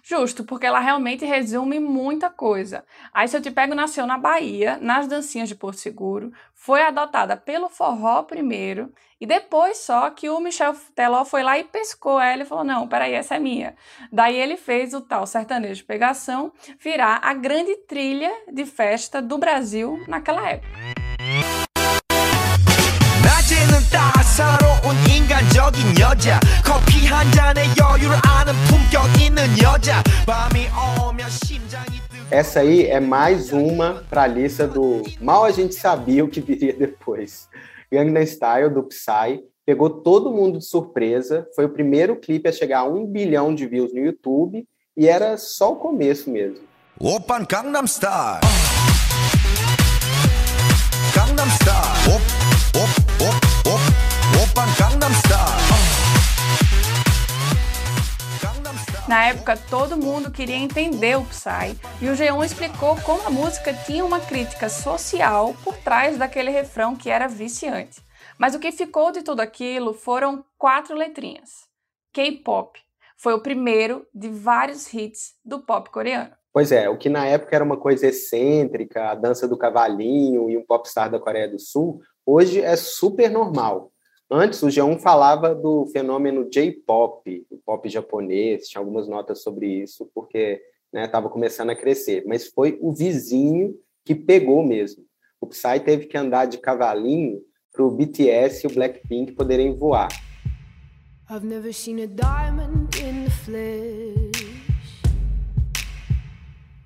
Justo, 0.02 0.44
porque 0.44 0.66
ela 0.66 0.80
realmente 0.80 1.24
resume 1.24 1.78
muita 1.78 2.30
coisa. 2.30 2.84
Aí, 3.12 3.28
se 3.28 3.36
eu 3.36 3.42
te 3.42 3.50
pego, 3.50 3.74
nasceu 3.74 4.06
na 4.06 4.18
Bahia, 4.18 4.78
nas 4.80 5.06
dancinhas 5.06 5.48
de 5.48 5.54
Porto 5.54 5.78
Seguro, 5.78 6.32
foi 6.54 6.82
adotada 6.82 7.36
pelo 7.36 7.68
forró 7.68 8.22
primeiro, 8.22 8.92
e 9.20 9.26
depois 9.26 9.78
só 9.78 10.10
que 10.10 10.28
o 10.28 10.40
Michel 10.40 10.74
Teló 10.94 11.24
foi 11.24 11.42
lá 11.42 11.58
e 11.58 11.64
pescou 11.64 12.20
ela 12.20 12.42
e 12.42 12.46
falou: 12.46 12.64
não, 12.64 12.88
peraí, 12.88 13.12
essa 13.12 13.36
é 13.36 13.38
minha. 13.38 13.76
Daí 14.10 14.36
ele 14.36 14.56
fez 14.56 14.94
o 14.94 15.00
tal 15.00 15.26
sertanejo 15.26 15.76
de 15.76 15.84
pegação 15.84 16.52
virar 16.80 17.20
a 17.22 17.32
grande 17.32 17.76
trilha 17.86 18.32
de 18.52 18.64
festa 18.64 19.22
do 19.22 19.38
Brasil 19.38 20.02
naquela 20.08 20.48
época. 20.48 20.68
따사로운 23.92 24.96
인간적인 25.06 26.00
여자 26.00 26.40
커피 26.64 27.06
한 27.06 27.30
잔에 27.32 27.64
여유를 27.78 28.16
아는 28.22 28.54
essa 32.31 32.61
aí 32.61 32.87
é 32.87 32.99
mais 32.99 33.53
uma 33.53 34.03
para 34.09 34.23
a 34.23 34.27
lista 34.27 34.67
do 34.67 35.03
mal 35.21 35.45
a 35.45 35.51
gente 35.51 35.75
sabia 35.75 36.25
o 36.25 36.27
que 36.27 36.41
viria 36.41 36.73
depois. 36.73 37.47
Gangnam 37.91 38.25
Style 38.25 38.73
do 38.73 38.83
Psy 38.83 39.43
pegou 39.63 39.89
todo 39.89 40.31
mundo 40.31 40.57
de 40.57 40.65
surpresa, 40.65 41.47
foi 41.55 41.65
o 41.65 41.69
primeiro 41.69 42.15
clipe 42.15 42.49
a 42.49 42.51
chegar 42.51 42.79
a 42.79 42.85
um 42.85 43.05
bilhão 43.05 43.53
de 43.53 43.67
views 43.67 43.93
no 43.93 43.99
YouTube 43.99 44.65
e 44.97 45.07
era 45.07 45.37
só 45.37 45.73
o 45.73 45.75
começo 45.75 46.31
mesmo. 46.31 46.65
Open 46.99 47.45
Gangnam 47.47 47.85
Style. 47.85 48.41
Gangnam 51.13 51.49
Style. 51.51 52.15
Op, 52.15 52.81
op, 52.81 53.27
op. 53.27 53.47
Na 59.07 59.27
época, 59.27 59.55
todo 59.69 59.95
mundo 59.95 60.29
queria 60.29 60.57
entender 60.57 61.17
o 61.17 61.23
Psy 61.23 61.79
e 62.01 62.09
o 62.09 62.13
G1 62.13 62.45
explicou 62.45 62.97
como 63.05 63.25
a 63.25 63.29
música 63.29 63.73
tinha 63.73 64.03
uma 64.03 64.19
crítica 64.19 64.67
social 64.67 65.55
por 65.63 65.77
trás 65.77 66.17
daquele 66.17 66.51
refrão 66.51 66.93
que 66.93 67.09
era 67.09 67.25
viciante. 67.25 68.01
Mas 68.37 68.53
o 68.53 68.59
que 68.59 68.69
ficou 68.69 69.09
de 69.13 69.21
tudo 69.21 69.39
aquilo 69.39 69.93
foram 69.93 70.43
quatro 70.57 70.93
letrinhas. 70.93 71.67
K-pop 72.11 72.77
foi 73.15 73.33
o 73.33 73.41
primeiro 73.41 74.05
de 74.13 74.27
vários 74.27 74.93
hits 74.93 75.35
do 75.43 75.59
pop 75.59 75.89
coreano. 75.89 76.31
Pois 76.51 76.73
é, 76.73 76.89
o 76.89 76.97
que 76.97 77.07
na 77.07 77.25
época 77.25 77.55
era 77.55 77.63
uma 77.63 77.77
coisa 77.77 78.07
excêntrica, 78.07 79.11
a 79.11 79.15
dança 79.15 79.47
do 79.47 79.57
cavalinho 79.57 80.49
e 80.49 80.57
um 80.57 80.65
popstar 80.65 81.09
da 81.09 81.17
Coreia 81.17 81.47
do 81.47 81.59
Sul, 81.59 82.01
hoje 82.25 82.59
é 82.59 82.75
super 82.75 83.31
normal. 83.31 83.89
Antes, 84.29 84.61
o 84.61 84.67
G1 84.67 84.99
falava 84.99 85.55
do 85.55 85.85
fenômeno 85.87 86.49
J-pop, 86.49 87.45
o 87.49 87.57
pop 87.65 87.87
japonês, 87.87 88.67
tinha 88.67 88.81
algumas 88.81 89.07
notas 89.07 89.41
sobre 89.41 89.67
isso, 89.67 90.09
porque 90.13 90.61
estava 90.93 91.27
né, 91.27 91.33
começando 91.33 91.69
a 91.69 91.75
crescer. 91.75 92.25
Mas 92.27 92.47
foi 92.47 92.77
o 92.81 92.91
vizinho 92.91 93.73
que 94.03 94.13
pegou 94.13 94.65
mesmo. 94.65 95.05
O 95.39 95.47
Psy 95.47 95.79
teve 95.83 96.07
que 96.07 96.17
andar 96.17 96.45
de 96.45 96.57
cavalinho 96.57 97.41
para 97.71 97.85
o 97.85 97.91
BTS 97.91 98.65
e 98.65 98.67
o 98.67 98.73
Blackpink 98.73 99.31
poderem 99.31 99.73
voar. 99.75 100.09
I've 101.29 101.45
never 101.45 101.73
seen 101.73 102.01
a 102.01 102.07
diamond 102.07 102.97
in 102.97 103.23
the 103.23 103.29
flesh. 103.29 104.57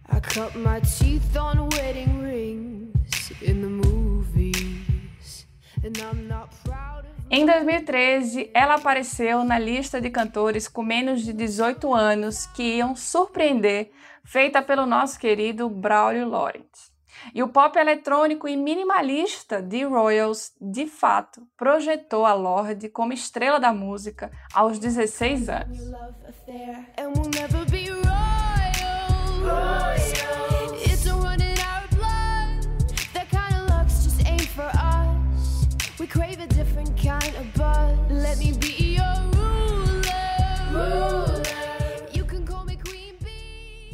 I 0.09 0.19
cut 0.19 0.55
my 0.55 0.79
teeth 0.81 1.35
on 1.35 1.69
wedding 1.69 2.21
rings 2.21 3.31
in 3.41 3.61
the 3.61 3.69
movies. 3.69 5.47
And 5.83 5.97
I'm 5.99 6.27
not 6.27 6.49
proud 6.63 6.90
em 7.31 7.45
2013, 7.45 8.51
ela 8.53 8.75
apareceu 8.75 9.45
na 9.45 9.57
lista 9.57 10.01
de 10.01 10.09
cantores 10.09 10.67
com 10.67 10.83
menos 10.83 11.23
de 11.23 11.31
18 11.31 11.93
anos 11.93 12.45
que 12.47 12.75
iam 12.75 12.93
surpreender, 12.93 13.89
feita 14.25 14.61
pelo 14.61 14.85
nosso 14.85 15.17
querido 15.17 15.69
Braulio 15.69 16.27
Lawrence. 16.27 16.91
E 17.33 17.41
o 17.41 17.47
pop 17.47 17.79
eletrônico 17.79 18.49
e 18.49 18.57
minimalista 18.57 19.61
de 19.61 19.83
Royals, 19.83 20.51
de 20.59 20.85
fato, 20.85 21.47
projetou 21.55 22.25
a 22.25 22.33
Lorde 22.33 22.89
como 22.89 23.13
estrela 23.13 23.61
da 23.61 23.71
música 23.71 24.29
aos 24.53 24.77
16 24.77 25.47
anos. 25.47 25.79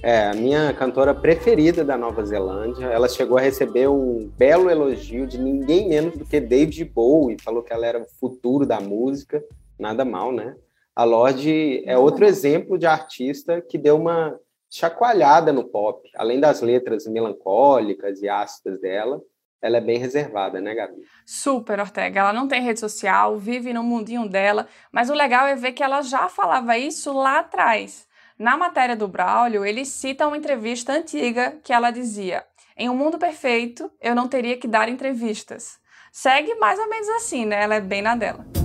É, 0.03 0.27
a 0.29 0.33
minha 0.33 0.73
cantora 0.73 1.13
preferida 1.13 1.83
da 1.83 1.97
Nova 1.97 2.23
Zelândia. 2.23 2.85
Ela 2.85 3.09
chegou 3.09 3.37
a 3.37 3.41
receber 3.41 3.89
um 3.89 4.31
belo 4.37 4.69
elogio 4.69 5.27
de 5.27 5.37
ninguém 5.37 5.89
menos 5.89 6.17
do 6.17 6.23
que 6.23 6.39
David 6.39 6.85
Bowie. 6.85 7.35
Falou 7.43 7.61
que 7.61 7.73
ela 7.73 7.85
era 7.85 8.01
o 8.01 8.07
futuro 8.19 8.65
da 8.65 8.79
música. 8.79 9.43
Nada 9.77 10.05
mal, 10.05 10.31
né? 10.31 10.55
A 10.95 11.03
Lorde 11.03 11.83
é 11.85 11.97
outro 11.97 12.25
exemplo 12.25 12.77
de 12.77 12.85
artista 12.85 13.59
que 13.59 13.77
deu 13.77 13.97
uma 13.97 14.39
chacoalhada 14.69 15.51
no 15.51 15.65
pop. 15.65 16.09
Além 16.15 16.39
das 16.39 16.61
letras 16.61 17.05
melancólicas 17.05 18.21
e 18.21 18.29
ácidas 18.29 18.79
dela, 18.79 19.21
ela 19.61 19.77
é 19.77 19.81
bem 19.81 19.97
reservada, 19.97 20.61
né, 20.61 20.73
Gabi? 20.75 21.01
Super, 21.25 21.79
Ortega. 21.79 22.19
Ela 22.19 22.33
não 22.33 22.47
tem 22.47 22.61
rede 22.61 22.79
social, 22.79 23.37
vive 23.37 23.73
no 23.73 23.83
mundinho 23.83 24.29
dela, 24.29 24.67
mas 24.91 25.09
o 25.09 25.13
legal 25.13 25.47
é 25.47 25.55
ver 25.55 25.71
que 25.71 25.83
ela 25.83 26.01
já 26.01 26.29
falava 26.29 26.77
isso 26.77 27.11
lá 27.11 27.39
atrás. 27.39 28.07
Na 28.37 28.55
matéria 28.55 28.95
do 28.95 29.07
Braulio, 29.07 29.65
ele 29.65 29.83
cita 29.83 30.27
uma 30.27 30.37
entrevista 30.37 30.93
antiga 30.93 31.57
que 31.63 31.73
ela 31.73 31.89
dizia: 31.89 32.45
Em 32.77 32.89
um 32.89 32.95
mundo 32.95 33.17
perfeito, 33.17 33.91
eu 33.99 34.13
não 34.13 34.27
teria 34.27 34.57
que 34.57 34.67
dar 34.67 34.89
entrevistas. 34.89 35.79
Segue 36.11 36.55
mais 36.55 36.79
ou 36.79 36.87
menos 36.87 37.09
assim, 37.09 37.45
né? 37.45 37.63
Ela 37.63 37.75
é 37.75 37.81
bem 37.81 38.01
na 38.01 38.15
dela. 38.15 38.56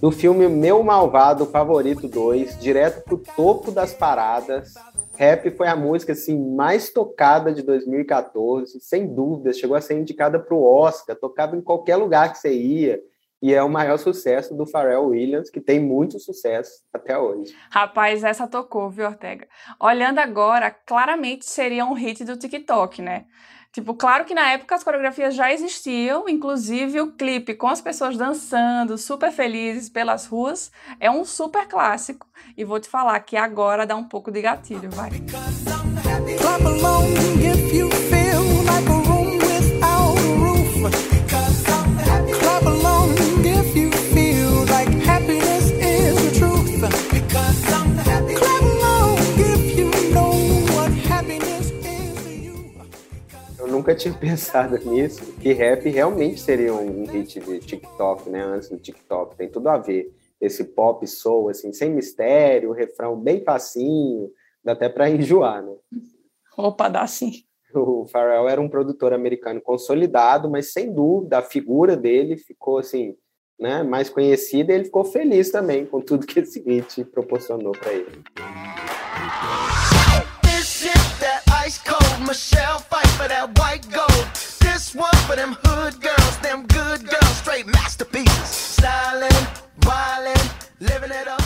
Do 0.00 0.10
filme 0.10 0.48
Meu 0.48 0.82
Malvado 0.82 1.44
Favorito 1.44 2.08
2, 2.08 2.58
direto 2.58 3.04
pro 3.04 3.18
topo 3.18 3.70
das 3.70 3.92
paradas. 3.92 4.72
Rap 5.14 5.50
foi 5.50 5.68
a 5.68 5.76
música 5.76 6.12
assim 6.12 6.38
mais 6.54 6.90
tocada 6.90 7.52
de 7.52 7.62
2014, 7.62 8.80
sem 8.80 9.06
dúvida, 9.06 9.52
chegou 9.52 9.76
a 9.76 9.80
ser 9.80 9.98
indicada 9.98 10.38
para 10.38 10.54
o 10.54 10.64
Oscar, 10.64 11.14
tocava 11.14 11.54
em 11.54 11.60
qualquer 11.60 11.96
lugar 11.96 12.32
que 12.32 12.38
você 12.38 12.54
ia. 12.54 12.98
E 13.42 13.54
é 13.54 13.62
o 13.62 13.70
maior 13.70 13.98
sucesso 13.98 14.54
do 14.54 14.66
Pharrell 14.66 15.08
Williams, 15.08 15.48
que 15.48 15.60
tem 15.60 15.80
muito 15.80 16.18
sucesso 16.18 16.82
até 16.92 17.18
hoje. 17.18 17.54
Rapaz, 17.70 18.22
essa 18.22 18.46
tocou, 18.46 18.90
viu, 18.90 19.06
Ortega? 19.06 19.48
Olhando 19.80 20.18
agora, 20.18 20.70
claramente 20.70 21.46
seria 21.46 21.86
um 21.86 21.94
hit 21.94 22.22
do 22.22 22.36
TikTok, 22.36 23.00
né? 23.00 23.24
Tipo, 23.72 23.94
claro 23.94 24.24
que 24.24 24.34
na 24.34 24.50
época 24.50 24.74
as 24.74 24.82
coreografias 24.82 25.34
já 25.34 25.52
existiam, 25.52 26.28
inclusive 26.28 27.00
o 27.00 27.12
clipe 27.12 27.54
com 27.54 27.68
as 27.68 27.80
pessoas 27.80 28.16
dançando, 28.16 28.98
super 28.98 29.30
felizes 29.30 29.88
pelas 29.88 30.26
ruas, 30.26 30.72
é 30.98 31.08
um 31.08 31.24
super 31.24 31.68
clássico. 31.68 32.26
E 32.56 32.64
vou 32.64 32.80
te 32.80 32.88
falar 32.88 33.20
que 33.20 33.36
agora 33.36 33.86
dá 33.86 33.94
um 33.94 34.04
pouco 34.04 34.30
de 34.32 34.42
gatilho, 34.42 34.90
vai. 34.90 35.10
Clap 36.40 36.62
along 36.64 37.12
if 37.44 37.72
you 37.72 37.88
feel 37.90 38.19
nunca 53.80 53.94
tinha 53.94 54.12
pensado 54.14 54.78
nisso, 54.78 55.32
que 55.40 55.52
rap 55.52 55.88
realmente 55.88 56.40
seria 56.40 56.72
um 56.74 57.04
hit 57.06 57.40
de 57.40 57.58
TikTok, 57.58 58.28
né? 58.28 58.42
Antes 58.44 58.68
do 58.68 58.78
TikTok, 58.78 59.34
tem 59.36 59.48
tudo 59.48 59.68
a 59.68 59.78
ver. 59.78 60.14
Esse 60.40 60.64
pop 60.64 61.06
soul, 61.06 61.48
assim, 61.48 61.72
sem 61.72 61.90
mistério, 61.90 62.72
refrão 62.72 63.16
bem 63.16 63.42
facinho, 63.42 64.30
dá 64.62 64.72
até 64.72 64.88
para 64.88 65.08
enjoar, 65.10 65.62
né? 65.62 65.74
Opa, 66.56 66.88
dá 66.88 67.06
sim. 67.06 67.42
O 67.72 68.04
Pharrell 68.06 68.48
era 68.48 68.60
um 68.60 68.68
produtor 68.68 69.12
americano 69.12 69.60
consolidado, 69.60 70.50
mas 70.50 70.72
sem 70.72 70.92
dúvida 70.92 71.38
a 71.38 71.42
figura 71.42 71.96
dele 71.96 72.36
ficou 72.36 72.78
assim, 72.78 73.14
né, 73.58 73.84
mais 73.84 74.10
conhecida 74.10 74.72
e 74.72 74.76
ele 74.76 74.84
ficou 74.86 75.04
feliz 75.04 75.52
também 75.52 75.86
com 75.86 76.00
tudo 76.00 76.26
que 76.26 76.40
esse 76.40 76.60
hit 76.62 77.04
proporcionou 77.04 77.70
para 77.72 77.92
ele. 77.92 78.24
Michelle 82.30 82.78
fight 82.78 83.09
for 83.20 83.28
that 83.28 83.48
white 83.58 83.86
gold. 83.90 84.26
This 84.60 84.94
one 84.94 85.20
for 85.26 85.36
them 85.36 85.52
hood 85.64 86.00
girls, 86.00 86.36
them 86.38 86.66
good 86.66 87.00
girls, 87.04 87.36
straight 87.36 87.66
masterpieces. 87.66 88.76
Stylin', 88.78 89.46
wildin', 89.84 90.50
living 90.80 91.12
it 91.12 91.28
up. 91.28 91.40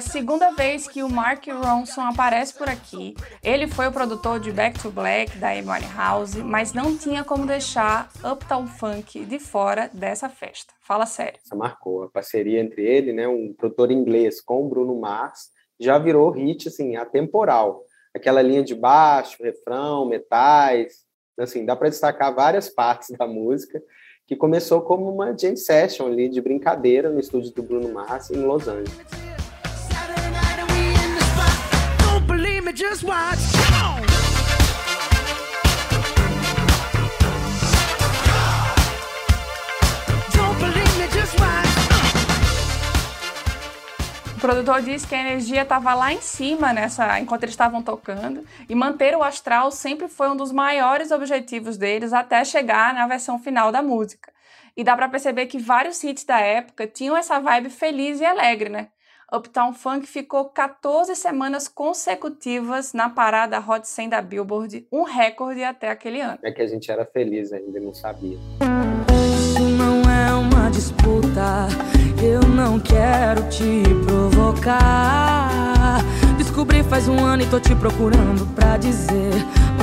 segunda 0.00 0.50
vez 0.50 0.86
que 0.86 1.02
o 1.02 1.08
Mark 1.08 1.46
Ronson 1.46 2.02
aparece 2.02 2.52
por 2.56 2.68
aqui. 2.68 3.14
Ele 3.42 3.66
foi 3.66 3.86
o 3.86 3.92
produtor 3.92 4.38
de 4.38 4.50
Back 4.50 4.78
to 4.80 4.90
Black 4.90 5.36
da 5.38 5.50
Amy 5.50 5.86
House, 5.96 6.34
mas 6.34 6.72
não 6.72 6.96
tinha 6.96 7.24
como 7.24 7.46
deixar 7.46 8.10
Uptown 8.24 8.66
Funk 8.66 9.24
de 9.24 9.38
fora 9.38 9.90
dessa 9.92 10.28
festa. 10.28 10.72
Fala 10.80 11.06
sério. 11.06 11.38
Essa 11.44 11.56
marcou 11.56 12.02
a 12.02 12.10
parceria 12.10 12.60
entre 12.60 12.82
ele, 12.82 13.12
né, 13.12 13.26
um 13.28 13.54
produtor 13.56 13.90
inglês 13.90 14.40
com 14.40 14.64
o 14.64 14.68
Bruno 14.68 14.98
Mars, 15.00 15.48
já 15.78 15.98
virou 15.98 16.30
hit 16.30 16.68
assim 16.68 16.96
atemporal. 16.96 17.82
Aquela 18.14 18.42
linha 18.42 18.62
de 18.62 18.74
baixo, 18.74 19.42
refrão, 19.42 20.06
metais, 20.06 21.04
assim, 21.38 21.64
dá 21.64 21.76
para 21.76 21.88
destacar 21.88 22.34
várias 22.34 22.68
partes 22.74 23.16
da 23.16 23.26
música 23.26 23.82
que 24.26 24.36
começou 24.36 24.82
como 24.82 25.12
uma 25.12 25.36
jam 25.36 25.56
session 25.56 26.06
ali 26.06 26.28
de 26.28 26.40
brincadeira 26.40 27.10
no 27.10 27.18
estúdio 27.18 27.52
do 27.52 27.62
Bruno 27.62 27.92
Mars 27.92 28.30
em 28.30 28.42
Los 28.42 28.68
Angeles. 28.68 29.20
Produtor 44.40 44.80
disse 44.80 45.06
que 45.06 45.14
a 45.14 45.20
energia 45.20 45.62
estava 45.62 45.94
lá 45.94 46.12
em 46.12 46.20
cima 46.20 46.72
nessa, 46.72 47.20
enquanto 47.20 47.42
eles 47.44 47.52
estavam 47.52 47.82
tocando, 47.82 48.44
e 48.68 48.74
manter 48.74 49.14
o 49.14 49.22
astral 49.22 49.70
sempre 49.70 50.08
foi 50.08 50.30
um 50.30 50.36
dos 50.36 50.50
maiores 50.50 51.10
objetivos 51.10 51.76
deles 51.76 52.12
até 52.12 52.44
chegar 52.44 52.94
na 52.94 53.06
versão 53.06 53.38
final 53.38 53.70
da 53.70 53.82
música. 53.82 54.32
E 54.76 54.82
dá 54.82 54.96
para 54.96 55.08
perceber 55.08 55.46
que 55.46 55.58
vários 55.58 56.02
hits 56.02 56.24
da 56.24 56.40
época 56.40 56.86
tinham 56.86 57.16
essa 57.16 57.38
vibe 57.38 57.68
feliz 57.70 58.20
e 58.20 58.24
alegre, 58.24 58.70
né? 58.70 58.88
Uptown 59.32 59.72
Funk 59.72 60.06
ficou 60.06 60.46
14 60.46 61.14
semanas 61.14 61.68
consecutivas 61.68 62.92
na 62.92 63.08
parada 63.08 63.60
Hot 63.60 63.86
100 63.86 64.08
da 64.08 64.20
Billboard, 64.20 64.86
um 64.90 65.04
recorde 65.04 65.62
até 65.62 65.88
aquele 65.88 66.20
ano. 66.20 66.38
É 66.42 66.50
que 66.50 66.62
a 66.62 66.66
gente 66.66 66.90
era 66.90 67.04
feliz 67.04 67.52
ainda, 67.52 67.78
não 67.78 67.94
sabia. 67.94 68.38
Disputa 70.70 71.68
eu 72.22 72.42
não 72.42 72.78
quero 72.78 73.48
te 73.48 73.82
provocar. 74.04 74.78
Descobri 76.36 76.82
faz 76.82 77.08
um 77.08 77.24
ano 77.24 77.42
e 77.42 77.46
tô 77.46 77.58
te 77.58 77.74
procurando 77.74 78.46
pra 78.54 78.76
dizer: 78.76 79.32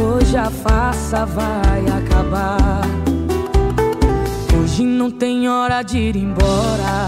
hoje 0.01 0.37
a 0.37 0.49
farsa 0.51 1.25
vai 1.25 1.83
acabar. 1.97 2.81
Hoje 4.55 4.83
não 4.83 5.09
tem 5.09 5.49
hora 5.49 5.81
de 5.81 5.97
ir 5.97 6.15
embora. 6.15 7.07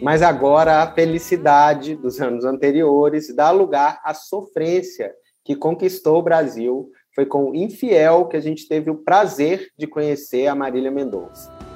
Mas 0.00 0.22
agora 0.22 0.82
a 0.82 0.86
felicidade 0.92 1.96
dos 1.96 2.20
anos 2.20 2.44
anteriores 2.44 3.34
dá 3.34 3.50
lugar 3.50 4.00
à 4.04 4.14
sofrência 4.14 5.12
que 5.44 5.54
conquistou 5.56 6.18
o 6.18 6.22
Brasil. 6.22 6.88
Foi 7.14 7.26
com 7.26 7.54
Infiel 7.54 8.26
que 8.26 8.36
a 8.36 8.40
gente 8.40 8.68
teve 8.68 8.90
o 8.90 8.98
prazer 8.98 9.68
de 9.76 9.86
conhecer 9.88 10.46
a 10.46 10.54
Marília 10.54 10.90
Mendonça. 10.90 11.67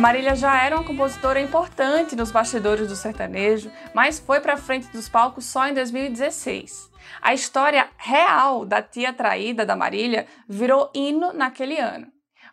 Marília 0.00 0.34
já 0.34 0.64
era 0.64 0.76
uma 0.76 0.84
compositora 0.84 1.38
importante 1.38 2.16
nos 2.16 2.30
bastidores 2.30 2.88
do 2.88 2.96
sertanejo, 2.96 3.70
mas 3.94 4.18
foi 4.18 4.40
para 4.40 4.56
frente 4.56 4.88
dos 4.90 5.10
palcos 5.10 5.44
só 5.44 5.68
em 5.68 5.74
2016. 5.74 6.88
A 7.20 7.34
história 7.34 7.86
real 7.98 8.64
da 8.64 8.80
tia 8.80 9.12
traída 9.12 9.66
da 9.66 9.76
Marília 9.76 10.26
virou 10.48 10.90
hino 10.94 11.34
naquele 11.34 11.78
ano. 11.78 12.06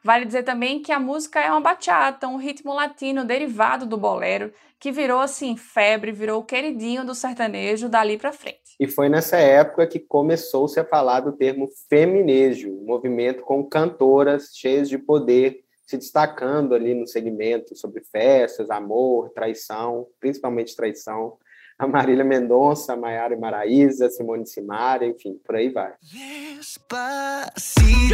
Vale 0.04 0.26
dizer 0.26 0.44
também 0.44 0.82
que 0.82 0.92
a 0.92 1.00
música 1.00 1.40
é 1.40 1.50
uma 1.50 1.62
bachata, 1.62 2.28
um 2.28 2.36
ritmo 2.36 2.74
latino 2.74 3.24
derivado 3.24 3.86
do 3.86 3.96
bolero, 3.96 4.52
que 4.78 4.92
virou 4.92 5.22
assim 5.22 5.56
febre, 5.56 6.12
virou 6.12 6.42
o 6.42 6.46
queridinho 6.46 7.06
do 7.06 7.16
sertanejo 7.16 7.88
dali 7.88 8.18
para 8.18 8.34
frente. 8.34 8.76
E 8.78 8.88
foi 8.88 9.08
nessa 9.08 9.38
época 9.38 9.88
que 9.88 10.00
começou-se 10.00 10.78
a 10.78 10.86
falar 10.86 11.22
do 11.22 11.32
termo 11.32 11.70
feminejo, 11.90 12.74
movimento 12.86 13.42
com 13.44 13.64
cantoras 13.64 14.50
cheias 14.54 14.90
de 14.90 14.98
poder 14.98 15.66
se 15.88 15.98
destacando 15.98 16.76
ali 16.76 16.94
no 16.94 17.08
segmento 17.08 17.74
sobre 17.76 18.04
festas, 18.04 18.70
amor, 18.70 19.30
traição, 19.30 20.06
principalmente 20.20 20.76
traição. 20.76 21.38
A 21.80 21.88
Marília 21.88 22.26
Mendonça, 22.26 22.94
a 22.94 22.98
Maiara 22.98 23.36
e 23.36 23.40
Maraísa, 23.40 24.10
Simone 24.10 24.46
Simara, 24.46 25.06
enfim, 25.06 25.40
por 25.46 25.56
aí 25.56 25.70
vai. 25.70 25.94
Despacito, 26.02 27.06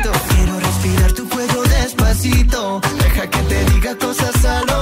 quero 0.03 0.57
respirar 0.59 1.13
tu 1.13 1.27
cuello 1.29 1.63
despacito, 1.67 2.81
deja 3.01 3.27
que 3.27 3.39
te 3.47 3.65
diga 3.73 3.95
cosas 3.95 4.45
al 4.45 4.72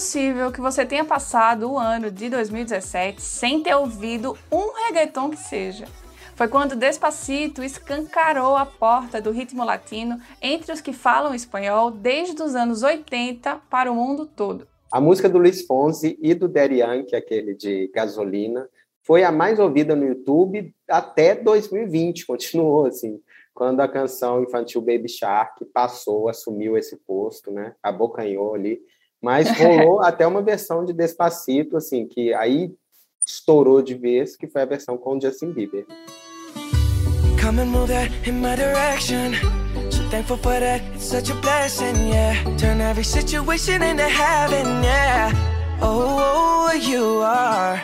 é 0.00 0.02
impossível 0.02 0.50
que 0.50 0.62
você 0.62 0.86
tenha 0.86 1.04
passado 1.04 1.70
o 1.70 1.78
ano 1.78 2.10
de 2.10 2.30
2017 2.30 3.20
sem 3.20 3.62
ter 3.62 3.74
ouvido 3.74 4.34
um 4.50 4.72
reggaeton 4.86 5.28
que 5.28 5.36
seja. 5.36 5.84
Foi 6.34 6.48
quando 6.48 6.74
Despacito 6.74 7.62
escancarou 7.62 8.56
a 8.56 8.64
porta 8.64 9.20
do 9.20 9.30
ritmo 9.30 9.62
latino 9.62 10.18
entre 10.40 10.72
os 10.72 10.80
que 10.80 10.94
falam 10.94 11.34
espanhol 11.34 11.90
desde 11.90 12.42
os 12.42 12.54
anos 12.54 12.82
80 12.82 13.60
para 13.68 13.92
o 13.92 13.94
mundo 13.94 14.24
todo. 14.24 14.66
A 14.90 15.02
música 15.02 15.28
do 15.28 15.36
Luiz 15.36 15.66
Fonsi 15.66 16.18
e 16.22 16.32
do 16.32 16.48
Daddy 16.48 16.76
Yankee, 16.76 17.14
aquele 17.14 17.54
de 17.54 17.90
Gasolina, 17.94 18.66
foi 19.06 19.22
a 19.22 19.30
mais 19.30 19.58
ouvida 19.58 19.94
no 19.94 20.06
YouTube 20.06 20.74
até 20.88 21.34
2020, 21.34 22.24
continuou 22.24 22.86
assim, 22.86 23.20
quando 23.52 23.80
a 23.80 23.88
canção 23.88 24.42
infantil 24.42 24.80
Baby 24.80 25.10
Shark 25.10 25.62
passou, 25.66 26.26
assumiu 26.26 26.78
esse 26.78 26.96
posto, 26.96 27.50
né? 27.50 27.74
Abocanhou 27.82 28.54
ali 28.54 28.80
mas 29.22 29.48
rolou 29.58 30.00
até 30.04 30.26
uma 30.26 30.42
versão 30.42 30.84
de 30.84 30.92
Despacito, 30.92 31.76
assim, 31.76 32.06
que 32.06 32.32
aí 32.34 32.72
estourou 33.26 33.82
de 33.82 33.94
vez, 33.94 34.36
que 34.36 34.46
foi 34.46 34.62
a 34.62 34.66
versão 34.66 34.96
com 34.96 35.16
o 35.16 35.20
Justin 35.20 35.52
Bieber. 35.52 35.86
Come 37.40 37.60
and 37.60 37.66
move 37.66 37.88
that 37.88 38.10
in 38.28 38.40
my 38.40 38.54
direction. 38.54 39.32
So 39.90 40.02
thankful 40.10 40.36
for 40.36 40.60
that, 40.60 40.82
it's 40.94 41.04
such 41.04 41.30
a 41.30 41.34
blessing, 41.36 42.08
yeah. 42.08 42.34
Turn 42.58 42.80
every 42.80 43.04
situation 43.04 43.82
into 43.82 44.08
heaven, 44.08 44.82
yeah. 44.84 45.32
Oh, 45.80 46.68
oh 46.70 46.72
you 46.74 47.22
are 47.22 47.82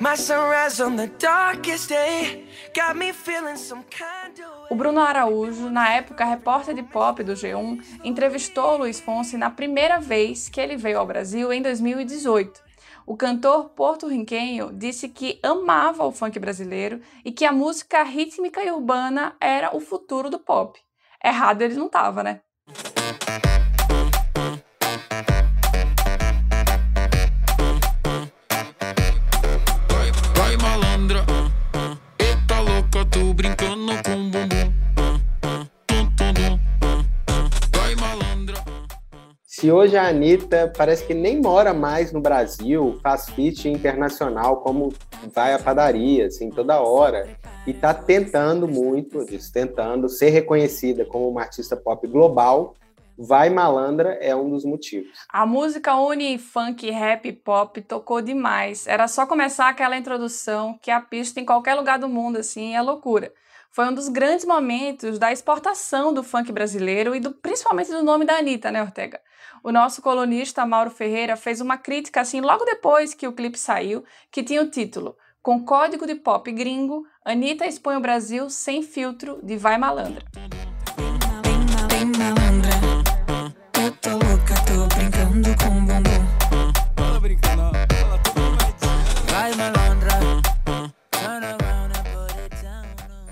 my 0.00 0.16
sunrise 0.16 0.80
on 0.80 0.96
the 0.96 1.06
darkest 1.18 1.88
day. 1.88 2.44
Got 2.74 2.96
me 2.96 3.12
feeling 3.12 3.56
some 3.56 3.84
kind 3.84 4.38
of 4.40 4.55
o 4.68 4.74
Bruno 4.74 5.00
Araújo, 5.00 5.70
na 5.70 5.92
época 5.94 6.24
repórter 6.24 6.74
de 6.74 6.82
pop 6.82 7.22
do 7.22 7.32
G1, 7.34 8.00
entrevistou 8.02 8.78
Luiz 8.78 8.98
Fonsi 8.98 9.36
na 9.36 9.50
primeira 9.50 10.00
vez 10.00 10.48
que 10.48 10.60
ele 10.60 10.76
veio 10.76 10.98
ao 10.98 11.06
Brasil 11.06 11.52
em 11.52 11.62
2018. 11.62 12.64
O 13.06 13.16
cantor 13.16 13.68
porto-riquenho 13.70 14.72
disse 14.72 15.08
que 15.08 15.38
amava 15.42 16.04
o 16.04 16.10
funk 16.10 16.38
brasileiro 16.40 17.00
e 17.24 17.30
que 17.30 17.44
a 17.44 17.52
música 17.52 18.02
rítmica 18.02 18.62
e 18.64 18.70
urbana 18.70 19.36
era 19.40 19.76
o 19.76 19.80
futuro 19.80 20.28
do 20.28 20.40
pop. 20.40 20.78
Errado 21.24 21.62
ele 21.62 21.76
não 21.76 21.86
estava, 21.86 22.24
né? 22.24 22.40
Se 39.58 39.72
hoje 39.72 39.96
a 39.96 40.06
Anitta 40.08 40.70
parece 40.76 41.06
que 41.06 41.14
nem 41.14 41.40
mora 41.40 41.72
mais 41.72 42.12
no 42.12 42.20
Brasil, 42.20 43.00
faz 43.02 43.30
feat 43.30 43.66
internacional, 43.66 44.58
como 44.58 44.92
vai 45.32 45.54
à 45.54 45.58
padaria, 45.58 46.26
assim, 46.26 46.50
toda 46.50 46.78
hora, 46.82 47.26
e 47.66 47.70
está 47.70 47.94
tentando 47.94 48.68
muito, 48.68 49.24
disse, 49.24 49.50
tentando 49.50 50.10
ser 50.10 50.28
reconhecida 50.28 51.06
como 51.06 51.26
uma 51.26 51.40
artista 51.40 51.74
pop 51.74 52.06
global, 52.06 52.74
Vai 53.18 53.48
Malandra 53.48 54.18
é 54.20 54.36
um 54.36 54.50
dos 54.50 54.62
motivos. 54.62 55.10
A 55.30 55.46
música 55.46 55.96
une 55.96 56.36
funk, 56.36 56.90
rap, 56.90 57.32
pop 57.32 57.80
tocou 57.80 58.20
demais. 58.20 58.86
Era 58.86 59.08
só 59.08 59.24
começar 59.24 59.70
aquela 59.70 59.96
introdução 59.96 60.78
que 60.82 60.90
a 60.90 61.00
pista 61.00 61.40
em 61.40 61.46
qualquer 61.46 61.76
lugar 61.76 61.98
do 61.98 62.10
mundo 62.10 62.36
assim 62.36 62.74
é 62.74 62.82
loucura. 62.82 63.32
Foi 63.70 63.86
um 63.86 63.94
dos 63.94 64.10
grandes 64.10 64.44
momentos 64.44 65.18
da 65.18 65.32
exportação 65.32 66.12
do 66.12 66.22
funk 66.22 66.52
brasileiro 66.52 67.14
e 67.14 67.20
do, 67.20 67.32
principalmente 67.32 67.90
do 67.90 68.02
nome 68.02 68.26
da 68.26 68.36
Anitta, 68.36 68.70
né, 68.70 68.82
Ortega? 68.82 69.18
O 69.66 69.72
nosso 69.72 70.00
colunista 70.00 70.64
Mauro 70.64 70.92
Ferreira 70.92 71.36
fez 71.36 71.60
uma 71.60 71.76
crítica 71.76 72.20
assim 72.20 72.40
logo 72.40 72.64
depois 72.64 73.14
que 73.14 73.26
o 73.26 73.32
clipe 73.32 73.58
saiu, 73.58 74.04
que 74.30 74.44
tinha 74.44 74.62
o 74.62 74.70
título 74.70 75.16
Com 75.42 75.64
código 75.64 76.06
de 76.06 76.14
pop 76.14 76.52
gringo, 76.52 77.04
Anitta 77.24 77.66
expõe 77.66 77.96
o 77.96 78.00
Brasil 78.00 78.48
sem 78.48 78.80
filtro 78.80 79.40
de 79.42 79.56
Vai 79.56 79.76
Malandra. 79.76 80.22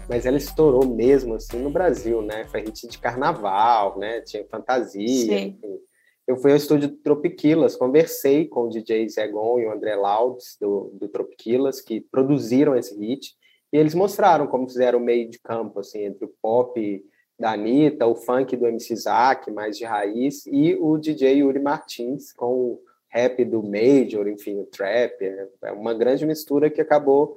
Mas 0.08 0.26
ela 0.26 0.36
estourou 0.36 0.84
mesmo 0.84 1.34
assim 1.34 1.58
no 1.58 1.70
Brasil, 1.70 2.22
né? 2.22 2.44
Foi 2.46 2.62
hit 2.62 2.88
de 2.88 2.98
carnaval, 2.98 3.96
né? 4.00 4.20
Tinha 4.22 4.44
fantasia, 4.48 5.06
Sim. 5.06 5.56
enfim. 5.62 5.93
Eu 6.26 6.36
fui 6.36 6.52
ao 6.52 6.56
estúdio 6.56 6.88
do 6.88 6.96
Tropiquilas, 6.96 7.76
conversei 7.76 8.48
com 8.48 8.62
o 8.62 8.68
DJ 8.70 9.08
Zé 9.10 9.28
Gon 9.28 9.60
e 9.60 9.66
o 9.66 9.72
André 9.72 9.94
Laudes, 9.94 10.56
do, 10.58 10.90
do 10.94 11.06
Tropiquilas, 11.06 11.82
que 11.82 12.00
produziram 12.00 12.74
esse 12.74 12.98
hit, 12.98 13.36
e 13.70 13.76
eles 13.76 13.94
mostraram 13.94 14.46
como 14.46 14.66
fizeram 14.66 14.98
o 14.98 15.02
meio 15.02 15.28
de 15.28 15.38
campo, 15.38 15.80
assim, 15.80 16.04
entre 16.04 16.24
o 16.24 16.32
pop 16.40 17.04
da 17.38 17.52
Anitta, 17.52 18.06
o 18.06 18.14
funk 18.14 18.56
do 18.56 18.66
MC 18.66 18.96
Zack, 18.96 19.50
mais 19.50 19.76
de 19.76 19.84
raiz, 19.84 20.46
e 20.46 20.74
o 20.76 20.96
DJ 20.96 21.38
Yuri 21.38 21.60
Martins, 21.60 22.32
com 22.32 22.54
o 22.54 22.80
rap 23.10 23.44
do 23.44 23.62
Major, 23.62 24.26
enfim, 24.26 24.58
o 24.58 24.64
trap. 24.64 25.22
É 25.22 25.48
é 25.64 25.72
uma 25.72 25.92
grande 25.92 26.24
mistura 26.24 26.70
que 26.70 26.80
acabou 26.80 27.36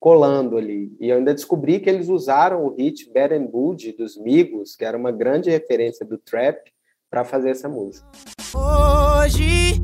colando 0.00 0.58
ali. 0.58 0.94
E 0.98 1.08
eu 1.08 1.18
ainda 1.18 1.32
descobri 1.32 1.78
que 1.78 1.88
eles 1.88 2.08
usaram 2.08 2.66
o 2.66 2.74
hit 2.74 3.10
Bad 3.12 3.32
and 3.32 3.46
Good 3.46 3.92
dos 3.92 4.16
Migos, 4.18 4.74
que 4.74 4.84
era 4.84 4.98
uma 4.98 5.12
grande 5.12 5.50
referência 5.50 6.04
do 6.04 6.18
trap, 6.18 6.73
para 7.14 7.24
fazer 7.24 7.50
essa 7.50 7.68
música. 7.68 8.04
Hoje 8.52 9.80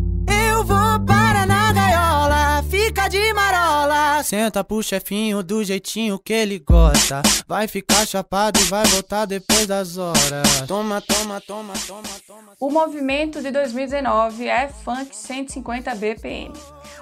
Senta 4.22 4.62
pro 4.62 4.82
chefinho 4.82 5.42
do 5.42 5.64
jeitinho 5.64 6.18
que 6.18 6.32
ele 6.32 6.58
gosta. 6.58 7.22
Vai 7.46 7.66
ficar 7.66 8.06
chapado 8.06 8.60
e 8.60 8.64
vai 8.64 8.84
voltar 8.86 9.24
depois 9.24 9.66
das 9.66 9.96
horas. 9.96 10.60
Toma, 10.68 11.00
toma, 11.00 11.40
toma, 11.40 11.72
toma, 11.86 12.08
toma. 12.26 12.52
O 12.60 12.70
movimento 12.70 13.40
de 13.40 13.50
2019 13.50 14.46
é 14.46 14.68
Funk 14.68 15.16
150 15.16 15.94
BPM. 15.94 16.52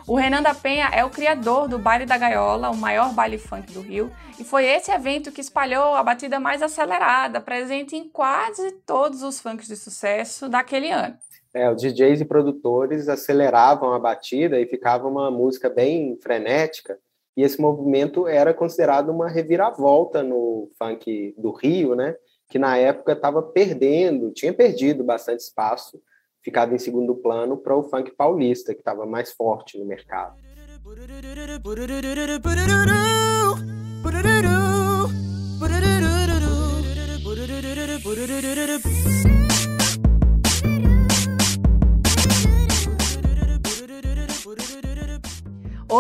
O 0.07 0.15
Renan 0.17 0.43
da 0.43 0.55
Penha 0.55 0.89
é 0.93 1.05
o 1.05 1.11
criador 1.11 1.69
do 1.69 1.79
Baile 1.79 2.07
da 2.07 2.17
Gaiola, 2.17 2.71
o 2.71 2.77
maior 2.77 3.13
baile 3.13 3.37
funk 3.37 3.73
do 3.73 3.83
Rio, 3.83 4.11
e 4.39 4.45
foi 4.45 4.65
esse 4.65 4.91
evento 4.91 5.31
que 5.31 5.41
espalhou 5.41 5.95
a 5.95 6.03
batida 6.03 6.41
mais 6.41 6.63
acelerada, 6.63 7.41
presente 7.41 7.95
em 7.95 8.09
quase 8.09 8.73
todos 8.87 9.23
os 9.23 9.39
funks 9.39 9.69
de 9.69 9.77
sucesso 9.77 10.49
daquele 10.49 10.91
ano. 10.91 11.15
É, 11.53 11.71
os 11.71 11.81
DJs 11.81 12.21
e 12.21 12.25
produtores 12.25 13.09
aceleravam 13.09 13.93
a 13.93 13.99
batida 13.99 14.61
e 14.61 14.67
ficava 14.67 15.09
uma 15.09 15.31
música 15.31 15.69
bem 15.69 16.17
frenética. 16.23 16.99
E 17.39 17.43
esse 17.45 17.61
movimento 17.61 18.27
era 18.27 18.53
considerado 18.53 19.11
uma 19.11 19.29
reviravolta 19.29 20.25
no 20.25 20.69
funk 20.77 21.37
do 21.39 21.53
Rio, 21.53 21.95
né? 21.95 22.17
Que 22.51 22.59
na 22.59 22.77
época 22.77 23.13
estava 23.13 23.41
perdendo, 23.41 24.33
tinha 24.33 24.53
perdido 24.53 25.05
bastante 25.05 25.39
espaço, 25.39 26.03
ficado 26.43 26.75
em 26.75 26.79
segundo 26.79 27.15
plano 27.15 27.57
para 27.57 27.77
o 27.77 27.85
funk 27.85 28.11
paulista, 28.17 28.75
que 28.75 28.81
estava 28.81 29.07
mais 29.07 29.33
forte 29.35 29.79
no 29.79 29.85
mercado. 29.85 30.35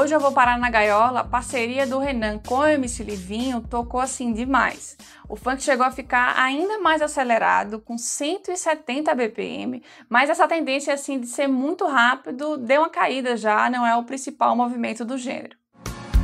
Hoje 0.09 0.15
eu 0.15 0.21
vou 0.21 0.33
parar 0.33 0.59
na 0.59 0.71
gaiola, 0.71 1.21
a 1.21 1.25
parceria 1.25 1.87
do 1.87 1.99
Renan 1.99 2.39
com 2.39 2.61
o 2.61 2.67
MC 2.67 3.05
Livinho 3.05 3.61
tocou 3.61 4.01
assim 4.01 4.33
demais. 4.33 4.97
O 5.29 5.37
funk 5.37 5.63
chegou 5.63 5.85
a 5.85 5.91
ficar 5.91 6.33
ainda 6.39 6.79
mais 6.79 7.03
acelerado, 7.03 7.79
com 7.79 7.99
170 7.99 9.15
BPM, 9.15 9.83
mas 10.09 10.31
essa 10.31 10.49
tendência 10.49 10.95
assim 10.95 11.21
de 11.21 11.27
ser 11.27 11.47
muito 11.47 11.87
rápido 11.87 12.57
deu 12.57 12.81
uma 12.81 12.89
caída 12.89 13.37
já, 13.37 13.69
não 13.69 13.87
é 13.87 13.95
o 13.97 14.03
principal 14.03 14.57
movimento 14.57 15.05
do 15.05 15.19
gênero. 15.19 15.59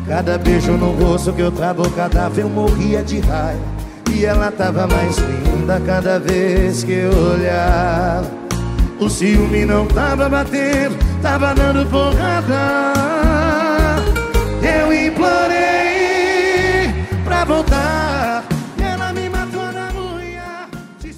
Cada 0.08 0.38
beijo 0.38 0.72
no 0.78 0.92
rosto 0.92 1.34
que 1.34 1.42
eu 1.42 1.52
tava 1.52 1.82
cada 1.90 2.30
eu 2.40 2.48
morria 2.48 3.02
de 3.02 3.20
raiva 3.20 3.62
E 4.14 4.24
ela 4.24 4.50
tava 4.50 4.86
mais 4.86 5.18
linda 5.18 5.78
cada 5.84 6.18
vez 6.18 6.82
que 6.82 6.92
eu 6.92 7.10
olhava 7.10 8.30
O 8.98 9.10
ciúme 9.10 9.66
não 9.66 9.86
tava 9.86 10.26
batendo, 10.26 10.96
tava 11.20 11.54
dando 11.54 11.86
porrada 11.90 13.63
Pra 17.24 17.44
voltar 17.44 18.44
Ela 18.80 19.12
me 19.12 19.28
matou 19.28 19.72
na 19.72 19.90
unha 19.92 20.70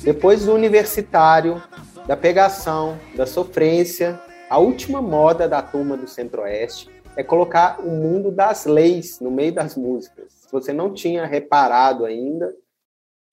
Depois 0.03 0.47
do 0.47 0.55
universitário, 0.55 1.63
da 2.07 2.17
pegação, 2.17 2.99
da 3.15 3.27
sofrência, 3.27 4.19
a 4.49 4.59
última 4.59 5.03
moda 5.03 5.49
da 5.49 5.61
turma 5.61 5.97
do 5.97 6.09
Centro-Oeste 6.09 6.89
é 7.17 7.23
colocar 7.23 7.81
o 7.81 7.91
mundo 7.91 8.31
das 8.31 8.65
leis 8.65 9.21
no 9.21 9.31
meio 9.31 9.53
das 9.53 9.77
músicas. 9.77 10.33
Se 10.33 10.53
você 10.53 10.73
não 10.73 10.95
tinha 10.95 11.27
reparado 11.27 12.05
ainda, 12.05 12.55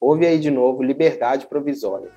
ouve 0.01 0.25
aí 0.25 0.39
de 0.39 0.49
novo 0.49 0.81
Liberdade 0.81 1.47
Provisória. 1.47 2.09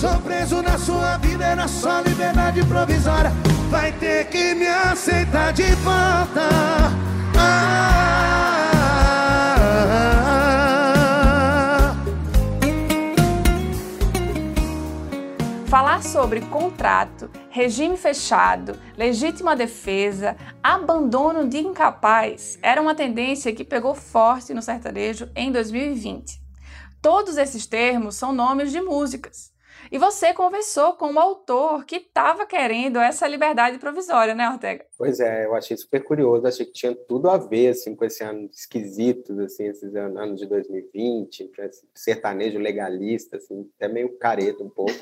Sou 0.00 0.20
preso 0.20 0.62
na 0.62 0.78
sua 0.78 1.16
vida, 1.18 1.44
era 1.44 1.66
só 1.66 2.00
liberdade 2.00 2.64
provisória. 2.66 3.30
Vai 3.74 3.90
ter 3.98 4.28
que 4.28 4.54
me 4.54 4.68
aceitar 4.68 5.52
de 5.52 5.74
volta. 5.74 6.48
Ah, 7.36 8.14
Falar 15.66 16.04
sobre 16.04 16.40
contrato, 16.42 17.28
regime 17.50 17.96
fechado, 17.96 18.78
legítima 18.96 19.56
defesa, 19.56 20.36
abandono 20.62 21.48
de 21.48 21.58
incapaz 21.58 22.56
era 22.62 22.80
uma 22.80 22.94
tendência 22.94 23.52
que 23.52 23.64
pegou 23.64 23.92
forte 23.92 24.54
no 24.54 24.62
sertanejo 24.62 25.28
em 25.34 25.50
2020. 25.50 26.40
Todos 27.02 27.36
esses 27.36 27.66
termos 27.66 28.14
são 28.14 28.32
nomes 28.32 28.70
de 28.70 28.80
músicas. 28.80 29.53
E 29.92 29.98
você 29.98 30.32
conversou 30.32 30.94
com 30.94 31.12
o 31.12 31.18
autor 31.18 31.84
que 31.84 31.96
estava 31.96 32.46
querendo 32.46 32.98
essa 32.98 33.26
liberdade 33.28 33.78
provisória, 33.78 34.34
né, 34.34 34.48
Ortega? 34.48 34.84
Pois 34.96 35.20
é, 35.20 35.44
eu 35.44 35.54
achei 35.54 35.76
super 35.76 36.02
curioso, 36.02 36.46
achei 36.46 36.66
que 36.66 36.72
tinha 36.72 36.94
tudo 36.94 37.28
a 37.28 37.36
ver 37.36 37.68
assim, 37.68 37.94
com 37.94 38.04
esse 38.04 38.22
ano 38.24 38.48
esquisito, 38.52 39.38
assim, 39.40 39.64
esses 39.64 39.94
an- 39.94 40.18
anos 40.18 40.40
de 40.40 40.46
2020, 40.46 41.50
esse 41.58 41.86
sertanejo 41.94 42.58
legalista, 42.58 43.36
assim, 43.36 43.68
até 43.76 43.92
meio 43.92 44.16
careta 44.18 44.62
um 44.62 44.70
pouco. 44.70 44.94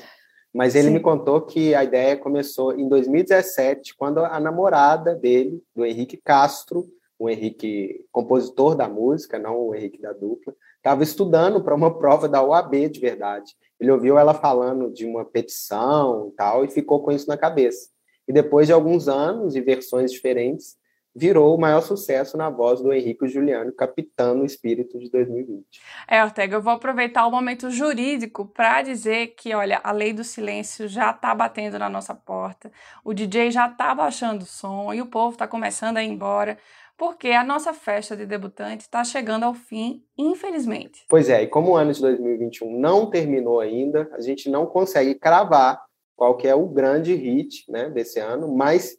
Mas 0.53 0.75
ele 0.75 0.89
Sim. 0.89 0.93
me 0.93 0.99
contou 0.99 1.41
que 1.41 1.73
a 1.73 1.83
ideia 1.83 2.15
começou 2.15 2.77
em 2.77 2.87
2017, 2.87 3.95
quando 3.95 4.19
a 4.19 4.39
namorada 4.39 5.15
dele, 5.15 5.63
do 5.75 5.83
Henrique 5.83 6.17
Castro, 6.17 6.85
o 7.17 7.29
Henrique, 7.29 8.05
compositor 8.11 8.75
da 8.75 8.87
música, 8.87 9.39
não 9.39 9.57
o 9.57 9.73
Henrique 9.73 9.99
da 10.01 10.13
dupla, 10.13 10.53
estava 10.77 11.01
estudando 11.01 11.63
para 11.63 11.73
uma 11.73 11.97
prova 11.97 12.27
da 12.27 12.43
OAB 12.43 12.89
de 12.89 12.99
verdade. 12.99 13.55
Ele 13.83 13.91
ouviu 13.91 14.17
ela 14.17 14.33
falando 14.33 14.89
de 14.89 15.05
uma 15.05 15.25
petição 15.25 16.29
e 16.29 16.35
tal, 16.37 16.63
e 16.63 16.69
ficou 16.69 17.03
com 17.03 17.11
isso 17.11 17.27
na 17.27 17.35
cabeça. 17.35 17.89
E 18.25 18.31
depois 18.31 18.65
de 18.65 18.71
alguns 18.71 19.09
anos 19.09 19.57
e 19.57 19.61
versões 19.61 20.09
diferentes, 20.09 20.77
virou 21.15 21.55
o 21.55 21.59
maior 21.59 21.81
sucesso 21.81 22.35
na 22.35 22.49
voz 22.49 22.81
do 22.81 22.91
Henrique 22.91 23.27
Juliano, 23.27 23.71
capitão 23.71 24.33
no 24.33 24.45
espírito 24.45 24.97
de 24.97 25.09
2020. 25.09 25.65
É, 26.07 26.23
Ortega, 26.23 26.55
eu 26.55 26.61
vou 26.61 26.73
aproveitar 26.73 27.27
o 27.27 27.31
momento 27.31 27.69
jurídico 27.69 28.45
para 28.45 28.81
dizer 28.81 29.35
que, 29.37 29.53
olha, 29.53 29.79
a 29.83 29.91
lei 29.91 30.13
do 30.13 30.23
silêncio 30.23 30.87
já 30.87 31.11
está 31.11 31.33
batendo 31.35 31.77
na 31.77 31.89
nossa 31.89 32.15
porta, 32.15 32.71
o 33.03 33.13
DJ 33.13 33.51
já 33.51 33.67
está 33.67 33.93
baixando 33.93 34.43
o 34.43 34.47
som 34.47 34.93
e 34.93 35.01
o 35.01 35.05
povo 35.05 35.33
está 35.33 35.47
começando 35.47 35.97
a 35.97 36.03
ir 36.03 36.09
embora, 36.09 36.57
porque 36.97 37.29
a 37.29 37.43
nossa 37.43 37.73
festa 37.73 38.15
de 38.15 38.25
debutante 38.25 38.81
está 38.81 39.03
chegando 39.03 39.43
ao 39.43 39.53
fim, 39.53 40.03
infelizmente. 40.17 41.05
Pois 41.09 41.29
é, 41.29 41.43
e 41.43 41.47
como 41.47 41.71
o 41.71 41.75
ano 41.75 41.91
de 41.91 42.01
2021 42.01 42.79
não 42.79 43.09
terminou 43.09 43.59
ainda, 43.59 44.09
a 44.13 44.21
gente 44.21 44.49
não 44.49 44.65
consegue 44.65 45.15
cravar 45.15 45.83
qual 46.15 46.37
que 46.37 46.47
é 46.47 46.55
o 46.55 46.67
grande 46.67 47.13
hit 47.15 47.69
né, 47.69 47.89
desse 47.89 48.19
ano, 48.19 48.55
mas 48.55 48.97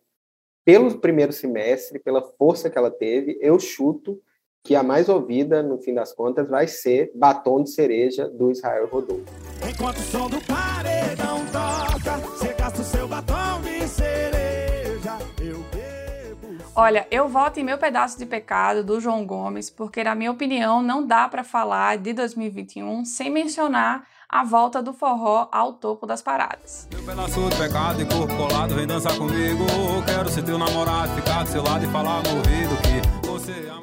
pelo 0.65 0.99
primeiro 0.99 1.33
semestre, 1.33 1.99
pela 1.99 2.23
força 2.23 2.71
que 2.71 2.79
ela 2.79 2.91
teve, 2.91 3.39
eu 3.41 3.59
chuto 3.61 4.19
que 4.63 4.75
a 4.75 4.83
mais 4.83 5.11
ouvida, 5.11 5.63
no 5.63 5.79
fim 5.79 5.93
das 5.93 6.15
contas, 6.15 6.49
vai 6.49 6.67
ser 6.67 7.13
Batom 7.15 7.63
de 7.63 7.71
Cereja, 7.71 8.27
do 8.31 8.51
Israel 8.51 8.87
Rodolfo. 8.87 9.25
Enquanto 9.69 9.99
o 9.99 10.03
som 10.03 10.31
do 10.31 10.41
paredão 10.41 11.45
toca, 11.53 12.17
você 12.17 12.55
gasta 12.55 12.81
o 12.81 12.85
seu 12.85 13.07
batom 13.07 13.61
de 13.61 13.87
cereja. 13.87 15.19
Eu 15.39 15.59
bebo. 15.71 16.65
Olha, 16.75 17.07
eu 17.11 17.29
voto 17.29 17.61
em 17.61 17.65
Meu 17.65 17.77
Pedaço 17.77 18.19
de 18.19 18.25
Pecado, 18.25 18.83
do 18.83 18.99
João 18.99 19.27
Gomes, 19.27 19.69
porque, 19.69 20.03
na 20.03 20.15
minha 20.15 20.31
opinião, 20.31 20.83
não 20.83 21.07
dá 21.07 21.29
para 21.29 21.45
falar 21.45 21.99
de 21.99 22.15
2021 22.15 23.05
sem 23.05 23.31
mencionar 23.31 24.07
a 24.35 24.43
volta 24.43 24.83
do 24.83 24.93
forró 24.93 25.49
ao 25.53 25.75
topo 25.75 26.09
das 26.09 26.21
paradas. 26.21 26.89
Pedaço 27.07 27.49
de 27.51 27.57
pecado 27.57 28.03
e 28.03 28.05
corpo 28.05 28.37
colado, 28.37 28.75
vem 28.75 28.85
dançar 28.85 29.17
comigo. 29.17 29.65
Quero 30.05 30.29
ser 30.29 30.43
teu 30.43 30.59
namorado, 30.59 31.15
ficar 31.15 31.45
do 31.45 31.51
seu 31.51 31.63
lado 31.63 31.85
e 31.85 31.89
falar 31.93 32.21
no 32.25 32.39
ouvido 32.39 32.77
que 32.83 33.29
você 33.29 33.53
é. 33.53 33.75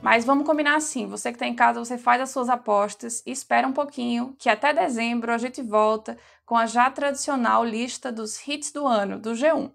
Mas 0.00 0.24
vamos 0.24 0.46
combinar 0.46 0.76
assim: 0.76 1.08
você 1.08 1.30
que 1.30 1.34
está 1.34 1.46
em 1.48 1.56
casa, 1.56 1.80
você 1.80 1.98
faz 1.98 2.22
as 2.22 2.30
suas 2.30 2.48
apostas, 2.48 3.20
espera 3.26 3.66
um 3.66 3.72
pouquinho, 3.72 4.36
que 4.38 4.48
até 4.48 4.72
dezembro 4.72 5.32
a 5.32 5.38
gente 5.38 5.60
volta 5.60 6.16
com 6.44 6.56
a 6.56 6.66
já 6.66 6.88
tradicional 6.88 7.64
lista 7.64 8.12
dos 8.12 8.46
hits 8.46 8.70
do 8.70 8.86
ano, 8.86 9.18
do 9.18 9.32
G1. 9.32 9.72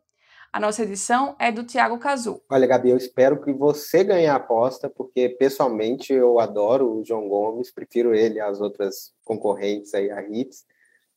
A 0.53 0.59
nossa 0.59 0.83
edição 0.83 1.33
é 1.39 1.49
do 1.49 1.63
Tiago 1.63 1.97
Cazu. 1.97 2.41
Olha, 2.49 2.67
Gabi, 2.67 2.89
eu 2.89 2.97
espero 2.97 3.41
que 3.41 3.53
você 3.53 4.03
ganhe 4.03 4.27
a 4.27 4.35
aposta, 4.35 4.89
porque 4.89 5.29
pessoalmente 5.29 6.11
eu 6.11 6.41
adoro 6.41 6.91
o 6.91 7.05
João 7.05 7.29
Gomes, 7.29 7.71
prefiro 7.71 8.13
ele 8.13 8.37
às 8.37 8.59
outras 8.59 9.13
concorrentes 9.23 9.93
aí, 9.93 10.11
a 10.11 10.21
Hits. 10.21 10.65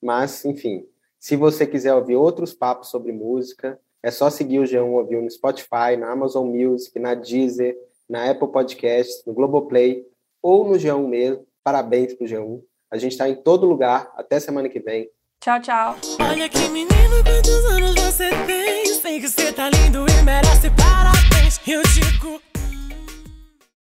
Mas, 0.01 0.44
enfim, 0.44 0.87
se 1.18 1.35
você 1.35 1.66
quiser 1.66 1.92
ouvir 1.94 2.14
outros 2.14 2.55
papos 2.55 2.90
sobre 2.90 3.11
música, 3.11 3.77
é 4.01 4.11
só 4.12 4.31
seguir 4.31 4.61
o 4.61 4.64
G1 4.64 4.92
Ouviu 4.92 5.20
no 5.20 5.29
Spotify, 5.29 5.97
na 5.99 6.12
Amazon 6.12 6.47
Music, 6.47 6.97
na 7.01 7.14
Deezer, 7.14 7.77
na 8.09 8.31
Apple 8.31 8.53
Podcasts, 8.53 9.25
no 9.27 9.35
Globoplay 9.35 10.07
ou 10.40 10.64
no 10.64 10.75
G1 10.75 11.09
mesmo. 11.09 11.44
Parabéns 11.64 12.14
pro 12.14 12.25
G1. 12.25 12.62
A 12.88 12.97
gente 12.99 13.12
está 13.12 13.29
em 13.29 13.35
todo 13.35 13.66
lugar. 13.66 14.12
Até 14.14 14.38
semana 14.38 14.68
que 14.68 14.79
vem. 14.79 15.11
Tchau, 15.44 15.61
tchau. 15.61 15.96
Olha 16.20 16.48
que 16.48 16.68
menino, 16.70 17.22
quantos 17.22 17.64
anos 17.66 17.94
você 17.96 18.30
tem? 18.46 18.87
Sei 18.98 19.20
que 19.20 19.28
você 19.28 19.52
tá 19.52 19.68
lindo 19.68 20.07
e 20.09 20.22
merece 20.22 20.70
parabéns. 20.70 21.61
Eu 21.66 21.83
digo. 21.83 22.40